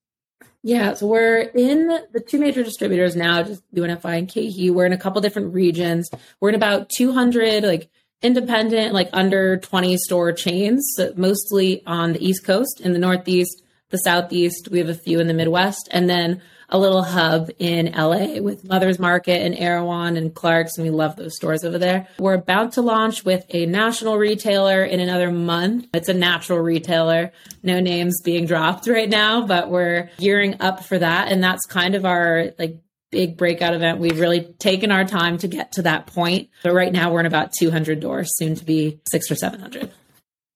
Yeah, 0.63 0.93
so 0.93 1.07
we're 1.07 1.39
in 1.39 1.87
the 2.13 2.19
two 2.19 2.39
major 2.39 2.63
distributors 2.63 3.15
now, 3.15 3.41
just 3.41 3.63
UNFI 3.73 4.19
and 4.19 4.27
KeHE. 4.27 4.71
We're 4.71 4.85
in 4.85 4.93
a 4.93 4.97
couple 4.97 5.19
different 5.19 5.53
regions. 5.53 6.09
We're 6.39 6.49
in 6.49 6.55
about 6.55 6.89
200 6.89 7.63
like 7.63 7.89
independent, 8.21 8.93
like 8.93 9.09
under 9.11 9.57
20 9.57 9.97
store 9.97 10.31
chains, 10.31 10.87
mostly 11.15 11.83
on 11.87 12.13
the 12.13 12.25
East 12.25 12.45
Coast, 12.45 12.79
in 12.79 12.93
the 12.93 12.99
Northeast, 12.99 13.63
the 13.89 13.97
Southeast. 13.97 14.69
We 14.69 14.77
have 14.77 14.89
a 14.89 14.93
few 14.93 15.19
in 15.19 15.27
the 15.27 15.33
Midwest, 15.33 15.89
and 15.91 16.09
then 16.09 16.41
a 16.71 16.79
little 16.79 17.03
hub 17.03 17.49
in 17.59 17.91
LA 17.91 18.39
with 18.41 18.63
Mother's 18.63 18.97
Market 18.97 19.41
and 19.41 19.55
Erewhon 19.55 20.15
and 20.15 20.33
Clark's, 20.33 20.77
and 20.77 20.85
we 20.85 20.91
love 20.91 21.15
those 21.17 21.35
stores 21.35 21.63
over 21.63 21.77
there. 21.77 22.07
We're 22.17 22.35
about 22.35 22.73
to 22.73 22.81
launch 22.81 23.25
with 23.25 23.45
a 23.49 23.65
national 23.65 24.17
retailer 24.17 24.83
in 24.83 24.99
another 24.99 25.31
month. 25.31 25.87
It's 25.93 26.09
a 26.09 26.13
natural 26.13 26.59
retailer, 26.59 27.31
no 27.61 27.79
names 27.79 28.21
being 28.23 28.45
dropped 28.45 28.87
right 28.87 29.09
now, 29.09 29.45
but 29.45 29.69
we're 29.69 30.09
gearing 30.17 30.61
up 30.61 30.83
for 30.83 30.97
that. 30.97 31.31
And 31.31 31.43
that's 31.43 31.65
kind 31.65 31.95
of 31.95 32.05
our 32.05 32.53
like 32.57 32.77
big 33.11 33.35
breakout 33.35 33.73
event. 33.73 33.99
We've 33.99 34.19
really 34.19 34.41
taken 34.41 34.91
our 34.91 35.03
time 35.03 35.37
to 35.39 35.47
get 35.47 35.73
to 35.73 35.81
that 35.83 36.07
point. 36.07 36.49
But 36.63 36.73
right 36.73 36.91
now 36.91 37.11
we're 37.11 37.19
in 37.19 37.25
about 37.25 37.51
200 37.59 37.99
doors, 37.99 38.29
soon 38.37 38.55
to 38.55 38.63
be 38.63 39.01
six 39.11 39.29
or 39.29 39.35
700. 39.35 39.91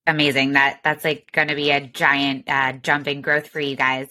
Amazing. 0.08 0.54
That 0.54 0.80
that's 0.84 1.04
like 1.04 1.32
going 1.32 1.48
to 1.50 1.56
be 1.56 1.72
a 1.72 1.82
giant 1.82 2.48
uh, 2.48 2.74
jump 2.74 3.08
in 3.08 3.22
growth 3.22 3.48
for 3.48 3.60
you 3.60 3.76
guys. 3.76 4.08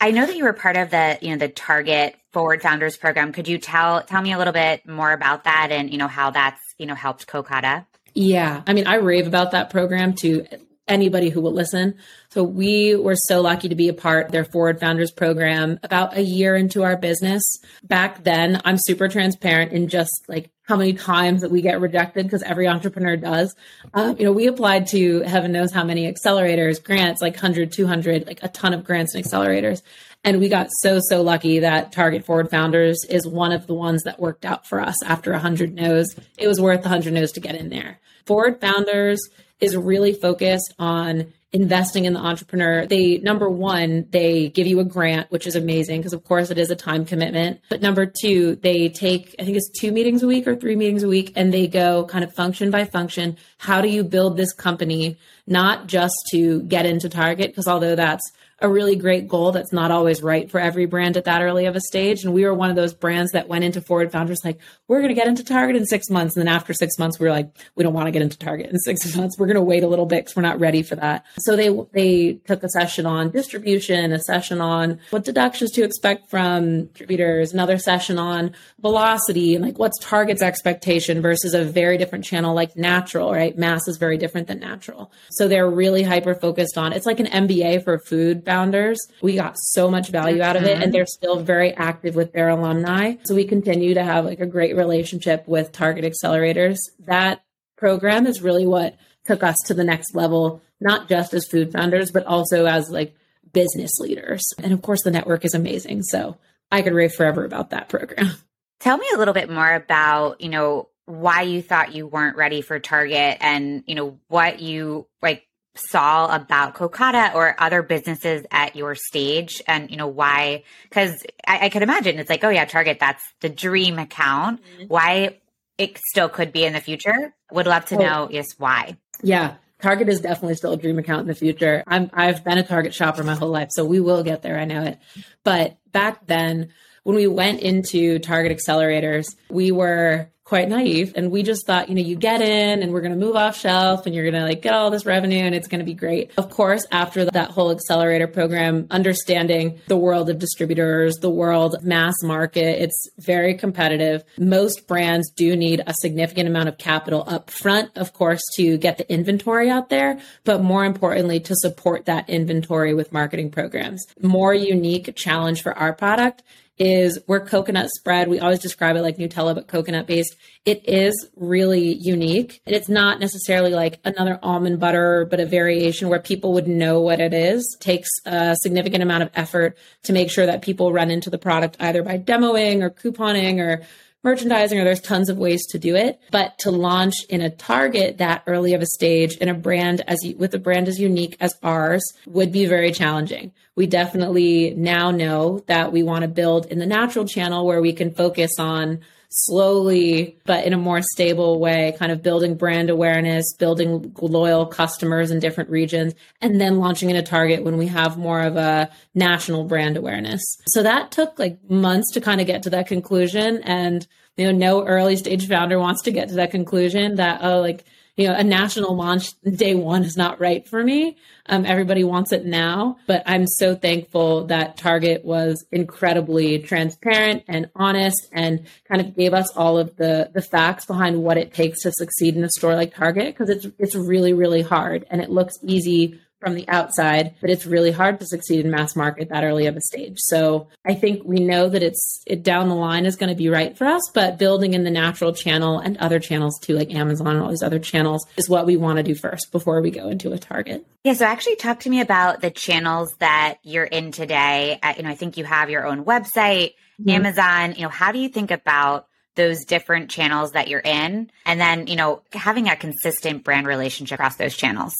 I 0.00 0.10
know 0.10 0.26
that 0.26 0.36
you 0.36 0.44
were 0.44 0.52
part 0.52 0.76
of 0.76 0.90
the, 0.90 1.18
you 1.22 1.30
know, 1.30 1.36
the 1.38 1.48
Target 1.48 2.16
Forward 2.32 2.62
Founders 2.62 2.96
program. 2.96 3.32
Could 3.32 3.48
you 3.48 3.58
tell 3.58 4.02
tell 4.02 4.20
me 4.20 4.32
a 4.32 4.38
little 4.38 4.52
bit 4.52 4.86
more 4.86 5.12
about 5.12 5.44
that 5.44 5.68
and, 5.70 5.90
you 5.90 5.98
know, 5.98 6.08
how 6.08 6.30
that's, 6.30 6.60
you 6.78 6.86
know, 6.86 6.94
helped 6.94 7.26
Kokada? 7.26 7.86
Yeah. 8.14 8.62
I 8.66 8.72
mean, 8.72 8.86
I 8.86 8.96
rave 8.96 9.26
about 9.26 9.52
that 9.52 9.70
program 9.70 10.14
to 10.16 10.46
anybody 10.86 11.30
who 11.30 11.40
will 11.40 11.52
listen. 11.52 11.94
So 12.30 12.42
we 12.42 12.94
were 12.94 13.16
so 13.16 13.40
lucky 13.40 13.68
to 13.68 13.74
be 13.74 13.88
a 13.88 13.94
part 13.94 14.26
of 14.26 14.32
their 14.32 14.44
Forward 14.44 14.80
Founders 14.80 15.10
program 15.10 15.78
about 15.82 16.16
a 16.16 16.22
year 16.22 16.54
into 16.54 16.82
our 16.82 16.96
business. 16.96 17.42
Back 17.82 18.24
then, 18.24 18.60
I'm 18.64 18.76
super 18.78 19.08
transparent 19.08 19.72
in 19.72 19.88
just 19.88 20.12
like 20.28 20.50
how 20.66 20.76
many 20.76 20.94
times 20.94 21.42
that 21.42 21.50
we 21.50 21.60
get 21.60 21.80
rejected 21.80 22.24
because 22.24 22.42
every 22.42 22.66
entrepreneur 22.66 23.16
does. 23.16 23.54
Uh, 23.92 24.14
you 24.18 24.24
know, 24.24 24.32
we 24.32 24.46
applied 24.46 24.86
to 24.88 25.20
heaven 25.20 25.52
knows 25.52 25.72
how 25.72 25.84
many 25.84 26.10
accelerators, 26.10 26.82
grants, 26.82 27.20
like 27.20 27.34
100, 27.34 27.72
200, 27.72 28.26
like 28.26 28.42
a 28.42 28.48
ton 28.48 28.72
of 28.72 28.82
grants 28.82 29.14
and 29.14 29.24
accelerators. 29.24 29.82
And 30.24 30.40
we 30.40 30.48
got 30.48 30.68
so, 30.80 31.00
so 31.06 31.20
lucky 31.20 31.58
that 31.58 31.92
Target 31.92 32.24
Forward 32.24 32.48
Founders 32.50 33.04
is 33.10 33.26
one 33.26 33.52
of 33.52 33.66
the 33.66 33.74
ones 33.74 34.02
that 34.04 34.18
worked 34.18 34.46
out 34.46 34.66
for 34.66 34.80
us 34.80 35.02
after 35.02 35.32
100 35.32 35.74
no's. 35.74 36.16
It 36.38 36.48
was 36.48 36.58
worth 36.58 36.80
100 36.80 37.12
no's 37.12 37.32
to 37.32 37.40
get 37.40 37.56
in 37.56 37.68
there. 37.68 38.00
Forward 38.24 38.58
Founders 38.62 39.20
is 39.60 39.76
really 39.76 40.14
focused 40.14 40.72
on 40.78 41.32
investing 41.54 42.04
in 42.04 42.12
the 42.14 42.18
entrepreneur. 42.18 42.84
They, 42.84 43.18
number 43.18 43.48
one, 43.48 44.06
they 44.10 44.48
give 44.48 44.66
you 44.66 44.80
a 44.80 44.84
grant, 44.84 45.30
which 45.30 45.46
is 45.46 45.54
amazing 45.54 46.00
because, 46.00 46.12
of 46.12 46.24
course, 46.24 46.50
it 46.50 46.58
is 46.58 46.68
a 46.68 46.76
time 46.76 47.06
commitment. 47.06 47.60
But 47.70 47.80
number 47.80 48.06
two, 48.06 48.56
they 48.56 48.88
take, 48.88 49.36
I 49.38 49.44
think 49.44 49.56
it's 49.56 49.70
two 49.70 49.92
meetings 49.92 50.24
a 50.24 50.26
week 50.26 50.48
or 50.48 50.56
three 50.56 50.74
meetings 50.74 51.04
a 51.04 51.08
week, 51.08 51.32
and 51.36 51.54
they 51.54 51.68
go 51.68 52.06
kind 52.06 52.24
of 52.24 52.34
function 52.34 52.72
by 52.72 52.84
function. 52.84 53.36
How 53.58 53.80
do 53.80 53.88
you 53.88 54.02
build 54.02 54.36
this 54.36 54.52
company, 54.52 55.16
not 55.46 55.86
just 55.86 56.16
to 56.32 56.62
get 56.62 56.86
into 56.86 57.08
Target? 57.08 57.52
Because 57.52 57.68
although 57.68 57.94
that's 57.94 58.32
a 58.64 58.68
really 58.68 58.96
great 58.96 59.28
goal 59.28 59.52
that's 59.52 59.74
not 59.74 59.90
always 59.90 60.22
right 60.22 60.50
for 60.50 60.58
every 60.58 60.86
brand 60.86 61.18
at 61.18 61.24
that 61.24 61.42
early 61.42 61.66
of 61.66 61.76
a 61.76 61.80
stage. 61.80 62.24
And 62.24 62.32
we 62.32 62.44
were 62.44 62.54
one 62.54 62.70
of 62.70 62.76
those 62.76 62.94
brands 62.94 63.32
that 63.32 63.46
went 63.46 63.62
into 63.62 63.82
Forward 63.82 64.10
Founders 64.12 64.40
like, 64.42 64.58
we're 64.88 65.00
going 65.00 65.10
to 65.10 65.14
get 65.14 65.26
into 65.26 65.44
Target 65.44 65.76
in 65.76 65.84
six 65.84 66.08
months. 66.08 66.34
And 66.34 66.46
then 66.46 66.52
after 66.52 66.72
six 66.72 66.98
months, 66.98 67.20
we 67.20 67.26
were 67.26 67.32
like, 67.32 67.54
we 67.76 67.84
don't 67.84 67.92
want 67.92 68.06
to 68.06 68.10
get 68.10 68.22
into 68.22 68.38
Target 68.38 68.70
in 68.70 68.78
six 68.78 69.14
months. 69.16 69.38
We're 69.38 69.46
going 69.46 69.56
to 69.56 69.62
wait 69.62 69.82
a 69.82 69.86
little 69.86 70.06
bit 70.06 70.24
because 70.24 70.34
we're 70.34 70.42
not 70.42 70.58
ready 70.58 70.82
for 70.82 70.96
that. 70.96 71.26
So 71.40 71.56
they 71.56 71.68
they 71.92 72.40
took 72.46 72.62
a 72.62 72.68
session 72.70 73.04
on 73.04 73.30
distribution, 73.30 74.12
a 74.12 74.20
session 74.20 74.62
on 74.62 74.98
what 75.10 75.24
deductions 75.24 75.70
to 75.72 75.84
expect 75.84 76.30
from 76.30 76.86
distributors, 76.86 77.52
another 77.52 77.76
session 77.76 78.18
on 78.18 78.54
velocity 78.80 79.54
and 79.54 79.62
like 79.62 79.78
what's 79.78 79.98
Target's 79.98 80.42
expectation 80.42 81.20
versus 81.20 81.52
a 81.52 81.64
very 81.64 81.98
different 81.98 82.24
channel 82.24 82.54
like 82.54 82.76
natural, 82.76 83.30
right? 83.30 83.58
Mass 83.58 83.86
is 83.88 83.98
very 83.98 84.16
different 84.16 84.46
than 84.46 84.58
natural. 84.58 85.12
So 85.32 85.48
they're 85.48 85.68
really 85.68 86.02
hyper 86.02 86.34
focused 86.34 86.78
on 86.78 86.94
it's 86.94 87.06
like 87.06 87.20
an 87.20 87.26
MBA 87.26 87.84
for 87.84 87.98
food 87.98 88.44
founders. 88.54 89.00
We 89.20 89.34
got 89.34 89.56
so 89.58 89.90
much 89.90 90.10
value 90.10 90.40
out 90.40 90.54
of 90.54 90.62
it, 90.62 90.74
and 90.74 90.84
mm-hmm. 90.84 90.92
they're 90.92 91.06
still 91.06 91.40
very 91.40 91.72
active 91.72 92.14
with 92.14 92.32
their 92.32 92.48
alumni. 92.48 93.16
So 93.24 93.34
we 93.34 93.46
continue 93.46 93.94
to 93.94 94.04
have 94.04 94.24
like 94.24 94.38
a 94.38 94.46
great 94.46 94.76
relationship 94.76 95.48
with 95.48 95.72
Target 95.72 96.04
Accelerators. 96.04 96.78
That 97.00 97.42
program 97.76 98.26
is 98.26 98.42
really 98.42 98.64
what 98.64 98.96
took 99.24 99.42
us 99.42 99.56
to 99.66 99.74
the 99.74 99.82
next 99.82 100.14
level, 100.14 100.62
not 100.80 101.08
just 101.08 101.34
as 101.34 101.48
food 101.48 101.72
founders, 101.72 102.12
but 102.12 102.26
also 102.26 102.66
as 102.66 102.90
like 102.90 103.16
business 103.52 103.98
leaders. 103.98 104.42
And 104.62 104.72
of 104.72 104.82
course, 104.82 105.02
the 105.02 105.10
network 105.10 105.44
is 105.44 105.54
amazing. 105.54 106.04
So 106.04 106.36
I 106.70 106.82
could 106.82 106.94
rave 106.94 107.12
forever 107.12 107.44
about 107.44 107.70
that 107.70 107.88
program. 107.88 108.30
Tell 108.80 108.98
me 108.98 109.06
a 109.14 109.18
little 109.18 109.34
bit 109.34 109.50
more 109.50 109.74
about, 109.74 110.40
you 110.40 110.48
know, 110.48 110.88
why 111.06 111.42
you 111.42 111.60
thought 111.60 111.94
you 111.94 112.06
weren't 112.06 112.36
ready 112.36 112.60
for 112.60 112.78
Target 112.78 113.38
and, 113.40 113.82
you 113.86 113.94
know, 113.94 114.20
what 114.28 114.60
you 114.60 115.06
like 115.22 115.43
saw 115.76 116.34
about 116.34 116.74
Kokada 116.74 117.34
or 117.34 117.56
other 117.58 117.82
businesses 117.82 118.46
at 118.50 118.76
your 118.76 118.94
stage 118.94 119.60
and 119.66 119.90
you 119.90 119.96
know 119.96 120.06
why 120.06 120.62
because 120.88 121.24
I, 121.46 121.66
I 121.66 121.68
could 121.68 121.82
imagine 121.82 122.18
it's 122.18 122.30
like 122.30 122.44
oh 122.44 122.48
yeah 122.48 122.64
target 122.64 122.98
that's 123.00 123.22
the 123.40 123.48
dream 123.48 123.98
account 123.98 124.60
mm-hmm. 124.62 124.84
why 124.84 125.38
it 125.76 125.98
still 126.10 126.28
could 126.28 126.52
be 126.52 126.64
in 126.64 126.72
the 126.72 126.80
future 126.80 127.34
would 127.50 127.66
love 127.66 127.86
to 127.86 127.96
oh. 127.96 128.00
know 128.00 128.28
yes 128.30 128.46
why 128.56 128.96
yeah 129.22 129.54
target 129.82 130.08
is 130.08 130.20
definitely 130.20 130.54
still 130.54 130.72
a 130.72 130.76
dream 130.76 130.98
account 130.98 131.22
in 131.22 131.26
the 131.26 131.34
future 131.34 131.82
i'm 131.88 132.08
i've 132.12 132.44
been 132.44 132.58
a 132.58 132.62
target 132.62 132.94
shopper 132.94 133.24
my 133.24 133.34
whole 133.34 133.50
life 133.50 133.68
so 133.72 133.84
we 133.84 133.98
will 133.98 134.22
get 134.22 134.42
there 134.42 134.58
i 134.58 134.64
know 134.64 134.82
it 134.82 134.98
but 135.42 135.76
back 135.90 136.24
then 136.26 136.68
when 137.04 137.16
we 137.16 137.26
went 137.26 137.60
into 137.60 138.18
target 138.18 138.56
accelerators 138.56 139.26
we 139.48 139.70
were 139.70 140.28
quite 140.44 140.68
naive 140.68 141.14
and 141.16 141.30
we 141.30 141.42
just 141.42 141.66
thought 141.66 141.88
you 141.88 141.94
know 141.94 142.02
you 142.02 142.16
get 142.16 142.42
in 142.42 142.82
and 142.82 142.92
we're 142.92 143.00
going 143.00 143.18
to 143.18 143.18
move 143.18 143.34
off 143.34 143.56
shelf 143.56 144.04
and 144.04 144.14
you're 144.14 144.30
going 144.30 144.40
to 144.40 144.46
like 144.46 144.60
get 144.60 144.74
all 144.74 144.90
this 144.90 145.06
revenue 145.06 145.38
and 145.38 145.54
it's 145.54 145.68
going 145.68 145.78
to 145.78 145.86
be 145.86 145.94
great. 145.94 146.32
Of 146.36 146.50
course 146.50 146.86
after 146.92 147.24
that 147.24 147.50
whole 147.50 147.70
accelerator 147.70 148.26
program 148.26 148.86
understanding 148.90 149.80
the 149.86 149.96
world 149.96 150.28
of 150.28 150.38
distributors 150.38 151.16
the 151.16 151.30
world 151.30 151.82
mass 151.82 152.14
market 152.22 152.82
it's 152.82 153.08
very 153.18 153.54
competitive. 153.54 154.22
Most 154.38 154.86
brands 154.86 155.30
do 155.30 155.56
need 155.56 155.82
a 155.86 155.94
significant 155.94 156.46
amount 156.46 156.68
of 156.68 156.76
capital 156.76 157.24
up 157.26 157.48
front 157.48 157.90
of 157.96 158.12
course 158.12 158.42
to 158.56 158.76
get 158.76 158.98
the 158.98 159.10
inventory 159.10 159.70
out 159.70 159.88
there 159.88 160.20
but 160.44 160.62
more 160.62 160.84
importantly 160.84 161.40
to 161.40 161.54
support 161.56 162.04
that 162.04 162.28
inventory 162.28 162.92
with 162.92 163.14
marketing 163.14 163.50
programs. 163.50 164.04
More 164.20 164.52
unique 164.52 165.16
challenge 165.16 165.62
for 165.62 165.72
our 165.72 165.94
product 165.94 166.42
is 166.78 167.18
we're 167.26 167.44
coconut 167.44 167.88
spread. 167.90 168.28
We 168.28 168.40
always 168.40 168.58
describe 168.58 168.96
it 168.96 169.02
like 169.02 169.16
Nutella, 169.16 169.54
but 169.54 169.68
coconut 169.68 170.06
based. 170.06 170.34
It 170.64 170.88
is 170.88 171.28
really 171.36 171.94
unique. 172.00 172.60
And 172.66 172.74
it's 172.74 172.88
not 172.88 173.20
necessarily 173.20 173.72
like 173.72 174.00
another 174.04 174.38
almond 174.42 174.80
butter, 174.80 175.26
but 175.30 175.40
a 175.40 175.46
variation 175.46 176.08
where 176.08 176.20
people 176.20 176.52
would 176.54 176.66
know 176.66 177.00
what 177.00 177.20
it 177.20 177.32
is. 177.32 177.76
It 177.78 177.84
takes 177.84 178.08
a 178.24 178.56
significant 178.60 179.02
amount 179.02 179.22
of 179.22 179.30
effort 179.34 179.76
to 180.04 180.12
make 180.12 180.30
sure 180.30 180.46
that 180.46 180.62
people 180.62 180.92
run 180.92 181.10
into 181.10 181.30
the 181.30 181.38
product 181.38 181.76
either 181.80 182.02
by 182.02 182.18
demoing 182.18 182.82
or 182.82 182.90
couponing 182.90 183.60
or 183.60 183.82
merchandising 184.24 184.78
or 184.78 184.84
there's 184.84 185.00
tons 185.00 185.28
of 185.28 185.38
ways 185.38 185.64
to 185.66 185.78
do 185.78 185.94
it. 185.94 186.18
But 186.30 186.58
to 186.60 186.70
launch 186.70 187.14
in 187.28 187.40
a 187.40 187.50
target 187.50 188.18
that 188.18 188.42
early 188.46 188.74
of 188.74 188.82
a 188.82 188.86
stage 188.86 189.36
in 189.36 189.48
a 189.48 189.54
brand 189.54 190.02
as 190.08 190.18
with 190.36 190.54
a 190.54 190.58
brand 190.58 190.88
as 190.88 190.98
unique 190.98 191.36
as 191.40 191.54
ours 191.62 192.02
would 192.26 192.50
be 192.50 192.66
very 192.66 192.90
challenging. 192.90 193.52
We 193.76 193.86
definitely 193.86 194.74
now 194.76 195.10
know 195.10 195.64
that 195.66 195.92
we 195.92 196.02
want 196.02 196.22
to 196.22 196.28
build 196.28 196.66
in 196.66 196.78
the 196.78 196.86
natural 196.86 197.26
channel 197.26 197.66
where 197.66 197.80
we 197.80 197.92
can 197.92 198.14
focus 198.14 198.52
on 198.58 199.00
slowly 199.36 200.38
but 200.46 200.64
in 200.64 200.72
a 200.72 200.78
more 200.78 201.02
stable 201.02 201.58
way 201.58 201.92
kind 201.98 202.12
of 202.12 202.22
building 202.22 202.54
brand 202.54 202.88
awareness 202.88 203.44
building 203.58 204.14
loyal 204.22 204.64
customers 204.64 205.32
in 205.32 205.40
different 205.40 205.68
regions 205.70 206.14
and 206.40 206.60
then 206.60 206.78
launching 206.78 207.10
in 207.10 207.16
a 207.16 207.22
target 207.22 207.64
when 207.64 207.76
we 207.76 207.88
have 207.88 208.16
more 208.16 208.40
of 208.42 208.56
a 208.56 208.88
national 209.12 209.64
brand 209.64 209.96
awareness. 209.96 210.40
So 210.68 210.84
that 210.84 211.10
took 211.10 211.36
like 211.36 211.58
months 211.68 212.12
to 212.12 212.20
kind 212.20 212.40
of 212.40 212.46
get 212.46 212.62
to 212.62 212.70
that 212.70 212.86
conclusion 212.86 213.60
and 213.64 214.06
you 214.36 214.46
know 214.46 214.52
no 214.52 214.86
early 214.86 215.16
stage 215.16 215.48
founder 215.48 215.80
wants 215.80 216.02
to 216.02 216.12
get 216.12 216.28
to 216.28 216.34
that 216.36 216.52
conclusion 216.52 217.16
that 217.16 217.40
oh 217.42 217.60
like 217.60 217.84
you 218.16 218.28
know, 218.28 218.34
a 218.34 218.44
national 218.44 218.94
launch 218.94 219.32
day 219.42 219.74
one 219.74 220.04
is 220.04 220.16
not 220.16 220.40
right 220.40 220.66
for 220.66 220.82
me. 220.82 221.16
Um, 221.46 221.66
everybody 221.66 222.04
wants 222.04 222.32
it 222.32 222.46
now, 222.46 222.96
but 223.06 223.24
I'm 223.26 223.46
so 223.46 223.74
thankful 223.74 224.46
that 224.46 224.76
Target 224.76 225.24
was 225.24 225.64
incredibly 225.72 226.60
transparent 226.60 227.42
and 227.48 227.70
honest 227.74 228.28
and 228.32 228.66
kind 228.88 229.00
of 229.00 229.16
gave 229.16 229.34
us 229.34 229.50
all 229.56 229.78
of 229.78 229.96
the 229.96 230.30
the 230.32 230.42
facts 230.42 230.86
behind 230.86 231.22
what 231.22 231.36
it 231.36 231.52
takes 231.52 231.82
to 231.82 231.92
succeed 231.92 232.36
in 232.36 232.44
a 232.44 232.50
store 232.50 232.74
like 232.74 232.94
Target 232.94 233.34
because 233.34 233.50
it's 233.50 233.66
it's 233.78 233.94
really 233.94 234.32
really 234.32 234.62
hard 234.62 235.04
and 235.10 235.20
it 235.20 235.30
looks 235.30 235.54
easy 235.62 236.20
from 236.44 236.54
the 236.54 236.68
outside, 236.68 237.34
but 237.40 237.48
it's 237.48 237.64
really 237.64 237.90
hard 237.90 238.20
to 238.20 238.26
succeed 238.26 238.64
in 238.64 238.70
mass 238.70 238.94
market 238.94 239.30
that 239.30 239.44
early 239.44 239.66
of 239.66 239.76
a 239.76 239.80
stage. 239.80 240.18
So 240.18 240.68
I 240.84 240.94
think 240.94 241.24
we 241.24 241.38
know 241.38 241.68
that 241.70 241.82
it's 241.82 242.22
it 242.26 242.42
down 242.42 242.68
the 242.68 242.74
line 242.74 243.06
is 243.06 243.16
going 243.16 243.30
to 243.30 243.34
be 243.34 243.48
right 243.48 243.76
for 243.76 243.86
us, 243.86 244.02
but 244.12 244.38
building 244.38 244.74
in 244.74 244.84
the 244.84 244.90
natural 244.90 245.32
channel 245.32 245.78
and 245.78 245.96
other 245.96 246.18
channels 246.18 246.58
too, 246.60 246.74
like 246.74 246.94
Amazon 246.94 247.28
and 247.28 247.40
all 247.40 247.48
these 247.48 247.62
other 247.62 247.78
channels, 247.78 248.26
is 248.36 248.48
what 248.48 248.66
we 248.66 248.76
want 248.76 248.98
to 248.98 249.02
do 249.02 249.14
first 249.14 249.50
before 249.52 249.80
we 249.80 249.90
go 249.90 250.08
into 250.08 250.32
a 250.32 250.38
target. 250.38 250.86
Yeah, 251.02 251.14
so 251.14 251.24
actually 251.24 251.56
talk 251.56 251.80
to 251.80 251.90
me 251.90 252.00
about 252.00 252.42
the 252.42 252.50
channels 252.50 253.14
that 253.20 253.56
you're 253.62 253.84
in 253.84 254.12
today. 254.12 254.78
Uh, 254.82 254.94
you 254.96 255.02
know, 255.02 255.10
I 255.10 255.14
think 255.14 255.38
you 255.38 255.44
have 255.44 255.70
your 255.70 255.86
own 255.86 256.04
website, 256.04 256.74
mm-hmm. 257.00 257.08
Amazon. 257.08 257.74
You 257.76 257.82
know, 257.82 257.88
how 257.88 258.12
do 258.12 258.18
you 258.18 258.28
think 258.28 258.50
about 258.50 259.08
those 259.34 259.64
different 259.64 260.10
channels 260.10 260.52
that 260.52 260.68
you're 260.68 260.78
in 260.78 261.30
and 261.44 261.60
then 261.60 261.88
you 261.88 261.96
know 261.96 262.22
having 262.32 262.68
a 262.68 262.76
consistent 262.76 263.42
brand 263.42 263.66
relationship 263.66 264.20
across 264.20 264.36
those 264.36 264.56
channels 264.56 264.94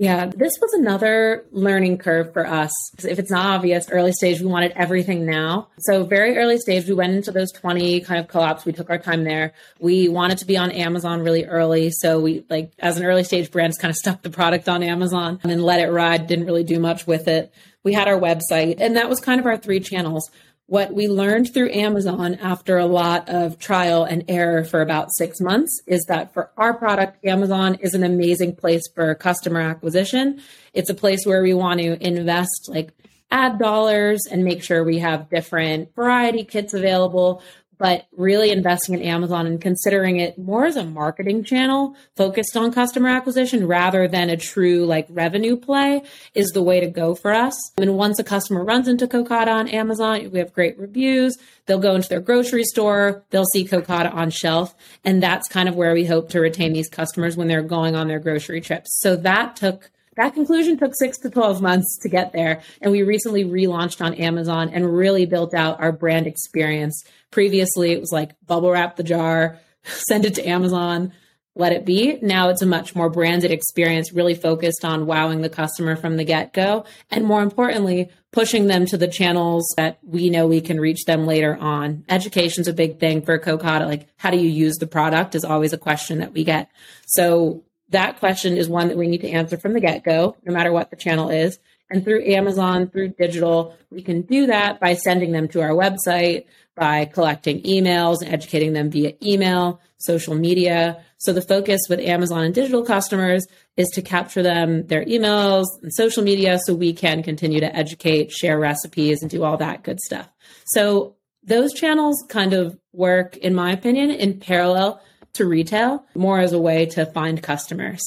yeah, 0.00 0.24
this 0.34 0.54
was 0.58 0.72
another 0.72 1.44
learning 1.52 1.98
curve 1.98 2.32
for 2.32 2.46
us. 2.46 2.72
If 3.04 3.18
it's 3.18 3.30
not 3.30 3.44
obvious, 3.44 3.90
early 3.90 4.12
stage, 4.12 4.40
we 4.40 4.46
wanted 4.46 4.72
everything 4.74 5.26
now. 5.26 5.68
So, 5.80 6.04
very 6.04 6.38
early 6.38 6.56
stage, 6.56 6.88
we 6.88 6.94
went 6.94 7.12
into 7.12 7.32
those 7.32 7.52
20 7.52 8.00
kind 8.00 8.18
of 8.18 8.26
co 8.26 8.40
ops. 8.40 8.64
We 8.64 8.72
took 8.72 8.88
our 8.88 8.96
time 8.96 9.24
there. 9.24 9.52
We 9.78 10.08
wanted 10.08 10.38
to 10.38 10.46
be 10.46 10.56
on 10.56 10.70
Amazon 10.70 11.20
really 11.20 11.44
early. 11.44 11.90
So, 11.90 12.18
we, 12.18 12.46
like, 12.48 12.72
as 12.78 12.96
an 12.96 13.04
early 13.04 13.24
stage 13.24 13.50
brand, 13.50 13.78
kind 13.78 13.90
of 13.90 13.96
stuck 13.96 14.22
the 14.22 14.30
product 14.30 14.70
on 14.70 14.82
Amazon 14.82 15.38
and 15.42 15.52
then 15.52 15.60
let 15.60 15.80
it 15.80 15.90
ride, 15.90 16.26
didn't 16.26 16.46
really 16.46 16.64
do 16.64 16.80
much 16.80 17.06
with 17.06 17.28
it. 17.28 17.52
We 17.84 17.92
had 17.92 18.08
our 18.08 18.18
website, 18.18 18.76
and 18.80 18.96
that 18.96 19.10
was 19.10 19.20
kind 19.20 19.38
of 19.38 19.44
our 19.44 19.58
three 19.58 19.80
channels 19.80 20.30
what 20.70 20.94
we 20.94 21.08
learned 21.08 21.52
through 21.52 21.68
Amazon 21.72 22.36
after 22.36 22.78
a 22.78 22.86
lot 22.86 23.28
of 23.28 23.58
trial 23.58 24.04
and 24.04 24.24
error 24.28 24.62
for 24.62 24.80
about 24.80 25.08
six 25.18 25.40
months 25.40 25.82
is 25.88 26.04
that 26.06 26.32
for 26.32 26.48
our 26.56 26.72
product, 26.72 27.24
Amazon 27.24 27.74
is 27.80 27.92
an 27.92 28.04
amazing 28.04 28.54
place 28.54 28.84
for 28.94 29.12
customer 29.16 29.60
acquisition. 29.60 30.40
It's 30.72 30.88
a 30.88 30.94
place 30.94 31.26
where 31.26 31.42
we 31.42 31.54
want 31.54 31.80
to 31.80 32.00
invest 32.00 32.68
like 32.68 32.92
ad 33.32 33.58
dollars 33.58 34.20
and 34.30 34.44
make 34.44 34.62
sure 34.62 34.84
we 34.84 35.00
have 35.00 35.28
different 35.28 35.92
variety 35.96 36.44
kits 36.44 36.72
available 36.72 37.42
but 37.80 38.06
really 38.14 38.50
investing 38.50 38.94
in 38.94 39.00
Amazon 39.00 39.46
and 39.46 39.58
considering 39.58 40.18
it 40.18 40.36
more 40.36 40.66
as 40.66 40.76
a 40.76 40.84
marketing 40.84 41.42
channel 41.42 41.96
focused 42.14 42.54
on 42.54 42.70
customer 42.70 43.08
acquisition 43.08 43.66
rather 43.66 44.06
than 44.06 44.28
a 44.28 44.36
true 44.36 44.84
like 44.84 45.06
revenue 45.08 45.56
play 45.56 46.02
is 46.34 46.50
the 46.50 46.62
way 46.62 46.78
to 46.78 46.88
go 46.88 47.14
for 47.14 47.32
us. 47.32 47.58
And 47.78 47.96
once 47.96 48.18
a 48.18 48.24
customer 48.24 48.62
runs 48.62 48.86
into 48.86 49.06
Kokada 49.06 49.48
on 49.48 49.66
Amazon, 49.68 50.30
we 50.30 50.40
have 50.40 50.52
great 50.52 50.78
reviews. 50.78 51.38
They'll 51.64 51.78
go 51.78 51.94
into 51.94 52.10
their 52.10 52.20
grocery 52.20 52.64
store, 52.64 53.24
they'll 53.30 53.46
see 53.46 53.66
Kokada 53.66 54.12
on 54.12 54.28
shelf. 54.28 54.74
And 55.02 55.22
that's 55.22 55.48
kind 55.48 55.66
of 55.66 55.74
where 55.74 55.94
we 55.94 56.04
hope 56.04 56.28
to 56.30 56.40
retain 56.40 56.74
these 56.74 56.90
customers 56.90 57.34
when 57.34 57.48
they're 57.48 57.62
going 57.62 57.96
on 57.96 58.08
their 58.08 58.18
grocery 58.18 58.60
trips. 58.60 59.00
So 59.00 59.16
that 59.16 59.56
took 59.56 59.90
that 60.20 60.34
conclusion 60.34 60.76
took 60.76 60.94
six 60.94 61.16
to 61.18 61.30
12 61.30 61.62
months 61.62 61.98
to 62.02 62.08
get 62.10 62.34
there. 62.34 62.60
And 62.82 62.92
we 62.92 63.02
recently 63.02 63.42
relaunched 63.42 64.04
on 64.04 64.12
Amazon 64.14 64.68
and 64.68 64.94
really 64.94 65.24
built 65.24 65.54
out 65.54 65.80
our 65.80 65.92
brand 65.92 66.26
experience. 66.26 67.02
Previously, 67.30 67.92
it 67.92 68.00
was 68.00 68.12
like 68.12 68.32
bubble 68.46 68.70
wrap 68.70 68.96
the 68.96 69.02
jar, 69.02 69.58
send 69.84 70.26
it 70.26 70.34
to 70.34 70.46
Amazon, 70.46 71.12
let 71.54 71.72
it 71.72 71.86
be. 71.86 72.18
Now 72.20 72.50
it's 72.50 72.60
a 72.60 72.66
much 72.66 72.94
more 72.94 73.08
branded 73.08 73.50
experience, 73.50 74.12
really 74.12 74.34
focused 74.34 74.84
on 74.84 75.06
wowing 75.06 75.40
the 75.40 75.48
customer 75.48 75.96
from 75.96 76.18
the 76.18 76.24
get 76.24 76.52
go. 76.52 76.84
And 77.10 77.24
more 77.24 77.42
importantly, 77.42 78.10
pushing 78.30 78.66
them 78.66 78.84
to 78.86 78.98
the 78.98 79.08
channels 79.08 79.66
that 79.78 80.00
we 80.02 80.28
know 80.28 80.46
we 80.46 80.60
can 80.60 80.78
reach 80.78 81.06
them 81.06 81.26
later 81.26 81.56
on. 81.56 82.04
Education's 82.10 82.68
a 82.68 82.74
big 82.74 83.00
thing 83.00 83.22
for 83.22 83.38
Kokada. 83.38 83.86
Like, 83.86 84.06
how 84.18 84.30
do 84.30 84.36
you 84.36 84.50
use 84.50 84.76
the 84.76 84.86
product 84.86 85.34
is 85.34 85.44
always 85.44 85.72
a 85.72 85.78
question 85.78 86.18
that 86.18 86.34
we 86.34 86.44
get. 86.44 86.70
So 87.06 87.64
that 87.90 88.18
question 88.18 88.56
is 88.56 88.68
one 88.68 88.88
that 88.88 88.96
we 88.96 89.08
need 89.08 89.20
to 89.22 89.30
answer 89.30 89.56
from 89.56 89.72
the 89.72 89.80
get 89.80 90.04
go, 90.04 90.36
no 90.44 90.52
matter 90.52 90.72
what 90.72 90.90
the 90.90 90.96
channel 90.96 91.30
is. 91.30 91.58
And 91.90 92.04
through 92.04 92.24
Amazon, 92.24 92.88
through 92.88 93.10
digital, 93.10 93.76
we 93.90 94.02
can 94.02 94.22
do 94.22 94.46
that 94.46 94.78
by 94.78 94.94
sending 94.94 95.32
them 95.32 95.48
to 95.48 95.60
our 95.60 95.70
website, 95.70 96.46
by 96.76 97.04
collecting 97.04 97.62
emails 97.62 98.22
and 98.22 98.32
educating 98.32 98.72
them 98.72 98.90
via 98.90 99.14
email, 99.22 99.80
social 99.98 100.34
media. 100.34 101.02
So 101.18 101.32
the 101.32 101.42
focus 101.42 101.80
with 101.90 101.98
Amazon 102.00 102.44
and 102.44 102.54
digital 102.54 102.84
customers 102.84 103.44
is 103.76 103.88
to 103.94 104.02
capture 104.02 104.42
them, 104.42 104.86
their 104.86 105.04
emails 105.04 105.64
and 105.82 105.92
social 105.92 106.22
media 106.22 106.58
so 106.64 106.74
we 106.74 106.92
can 106.92 107.22
continue 107.24 107.60
to 107.60 107.76
educate, 107.76 108.30
share 108.30 108.58
recipes, 108.58 109.20
and 109.20 109.30
do 109.30 109.42
all 109.42 109.56
that 109.56 109.82
good 109.82 109.98
stuff. 110.00 110.28
So 110.66 111.16
those 111.42 111.74
channels 111.74 112.24
kind 112.28 112.52
of 112.52 112.78
work, 112.92 113.36
in 113.38 113.54
my 113.54 113.72
opinion, 113.72 114.10
in 114.10 114.38
parallel 114.38 115.02
to 115.34 115.46
retail 115.46 116.04
more 116.14 116.38
as 116.38 116.52
a 116.52 116.60
way 116.60 116.86
to 116.86 117.06
find 117.06 117.42
customers. 117.42 118.00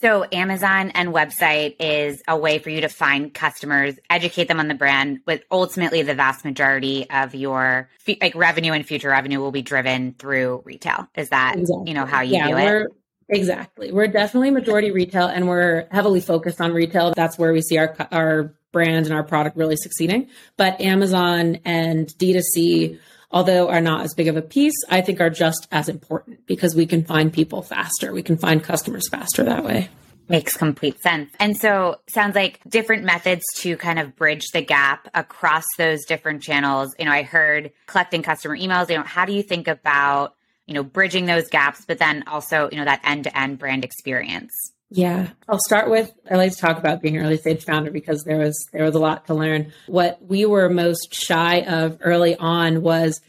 So 0.00 0.24
Amazon 0.30 0.92
and 0.94 1.12
website 1.12 1.74
is 1.80 2.22
a 2.28 2.36
way 2.36 2.60
for 2.60 2.70
you 2.70 2.82
to 2.82 2.88
find 2.88 3.34
customers, 3.34 3.96
educate 4.08 4.46
them 4.46 4.60
on 4.60 4.68
the 4.68 4.74
brand, 4.74 5.20
but 5.24 5.42
ultimately 5.50 6.02
the 6.02 6.14
vast 6.14 6.44
majority 6.44 7.10
of 7.10 7.34
your 7.34 7.88
like 8.20 8.36
revenue 8.36 8.72
and 8.72 8.86
future 8.86 9.08
revenue 9.08 9.40
will 9.40 9.50
be 9.50 9.62
driven 9.62 10.14
through 10.14 10.62
retail. 10.64 11.08
Is 11.16 11.30
that, 11.30 11.56
exactly. 11.58 11.88
you 11.88 11.94
know, 11.94 12.06
how 12.06 12.20
you 12.20 12.34
yeah, 12.34 12.48
do 12.48 12.56
it? 12.56 12.86
Exactly. 13.28 13.92
We're 13.92 14.06
definitely 14.06 14.52
majority 14.52 14.92
retail 14.92 15.26
and 15.26 15.48
we're 15.48 15.88
heavily 15.90 16.20
focused 16.20 16.60
on 16.60 16.72
retail. 16.72 17.12
That's 17.14 17.36
where 17.36 17.52
we 17.52 17.60
see 17.60 17.76
our 17.78 17.94
our 18.12 18.54
brand 18.72 19.06
and 19.06 19.14
our 19.14 19.24
product 19.24 19.56
really 19.56 19.76
succeeding. 19.76 20.28
But 20.56 20.80
Amazon 20.80 21.58
and 21.64 22.06
D2C 22.06 22.98
although 23.30 23.68
are 23.68 23.80
not 23.80 24.04
as 24.04 24.14
big 24.14 24.28
of 24.28 24.36
a 24.36 24.42
piece, 24.42 24.74
I 24.88 25.00
think 25.00 25.20
are 25.20 25.30
just 25.30 25.68
as 25.70 25.88
important 25.88 26.46
because 26.46 26.74
we 26.74 26.86
can 26.86 27.04
find 27.04 27.32
people 27.32 27.62
faster. 27.62 28.12
We 28.12 28.22
can 28.22 28.38
find 28.38 28.62
customers 28.62 29.08
faster 29.08 29.44
that 29.44 29.64
way. 29.64 29.88
Makes 30.30 30.58
complete 30.58 31.00
sense. 31.00 31.30
And 31.40 31.56
so 31.56 31.96
sounds 32.08 32.34
like 32.34 32.60
different 32.68 33.04
methods 33.04 33.44
to 33.58 33.76
kind 33.78 33.98
of 33.98 34.14
bridge 34.14 34.44
the 34.52 34.60
gap 34.60 35.08
across 35.14 35.64
those 35.78 36.04
different 36.04 36.42
channels. 36.42 36.94
You 36.98 37.06
know, 37.06 37.12
I 37.12 37.22
heard 37.22 37.72
collecting 37.86 38.22
customer 38.22 38.56
emails. 38.56 38.90
You 38.90 38.98
know, 38.98 39.04
how 39.04 39.24
do 39.24 39.32
you 39.32 39.42
think 39.42 39.68
about, 39.68 40.34
you 40.66 40.74
know, 40.74 40.82
bridging 40.82 41.24
those 41.24 41.48
gaps, 41.48 41.84
but 41.86 41.98
then 41.98 42.24
also, 42.26 42.68
you 42.70 42.76
know, 42.76 42.84
that 42.84 43.00
end 43.04 43.24
to 43.24 43.38
end 43.38 43.58
brand 43.58 43.84
experience? 43.84 44.52
Yeah, 44.90 45.28
I'll 45.46 45.60
start 45.66 45.90
with 45.90 46.10
I 46.30 46.36
like 46.36 46.52
to 46.52 46.58
talk 46.58 46.78
about 46.78 47.02
being 47.02 47.16
an 47.16 47.24
early 47.24 47.36
stage 47.36 47.64
founder 47.64 47.90
because 47.90 48.24
there 48.24 48.38
was 48.38 48.56
there 48.72 48.84
was 48.84 48.94
a 48.94 48.98
lot 48.98 49.26
to 49.26 49.34
learn. 49.34 49.72
What 49.86 50.18
we 50.22 50.46
were 50.46 50.70
most 50.70 51.14
shy 51.14 51.60
of 51.60 51.98
early 52.00 52.36
on 52.36 52.80
was 52.82 53.20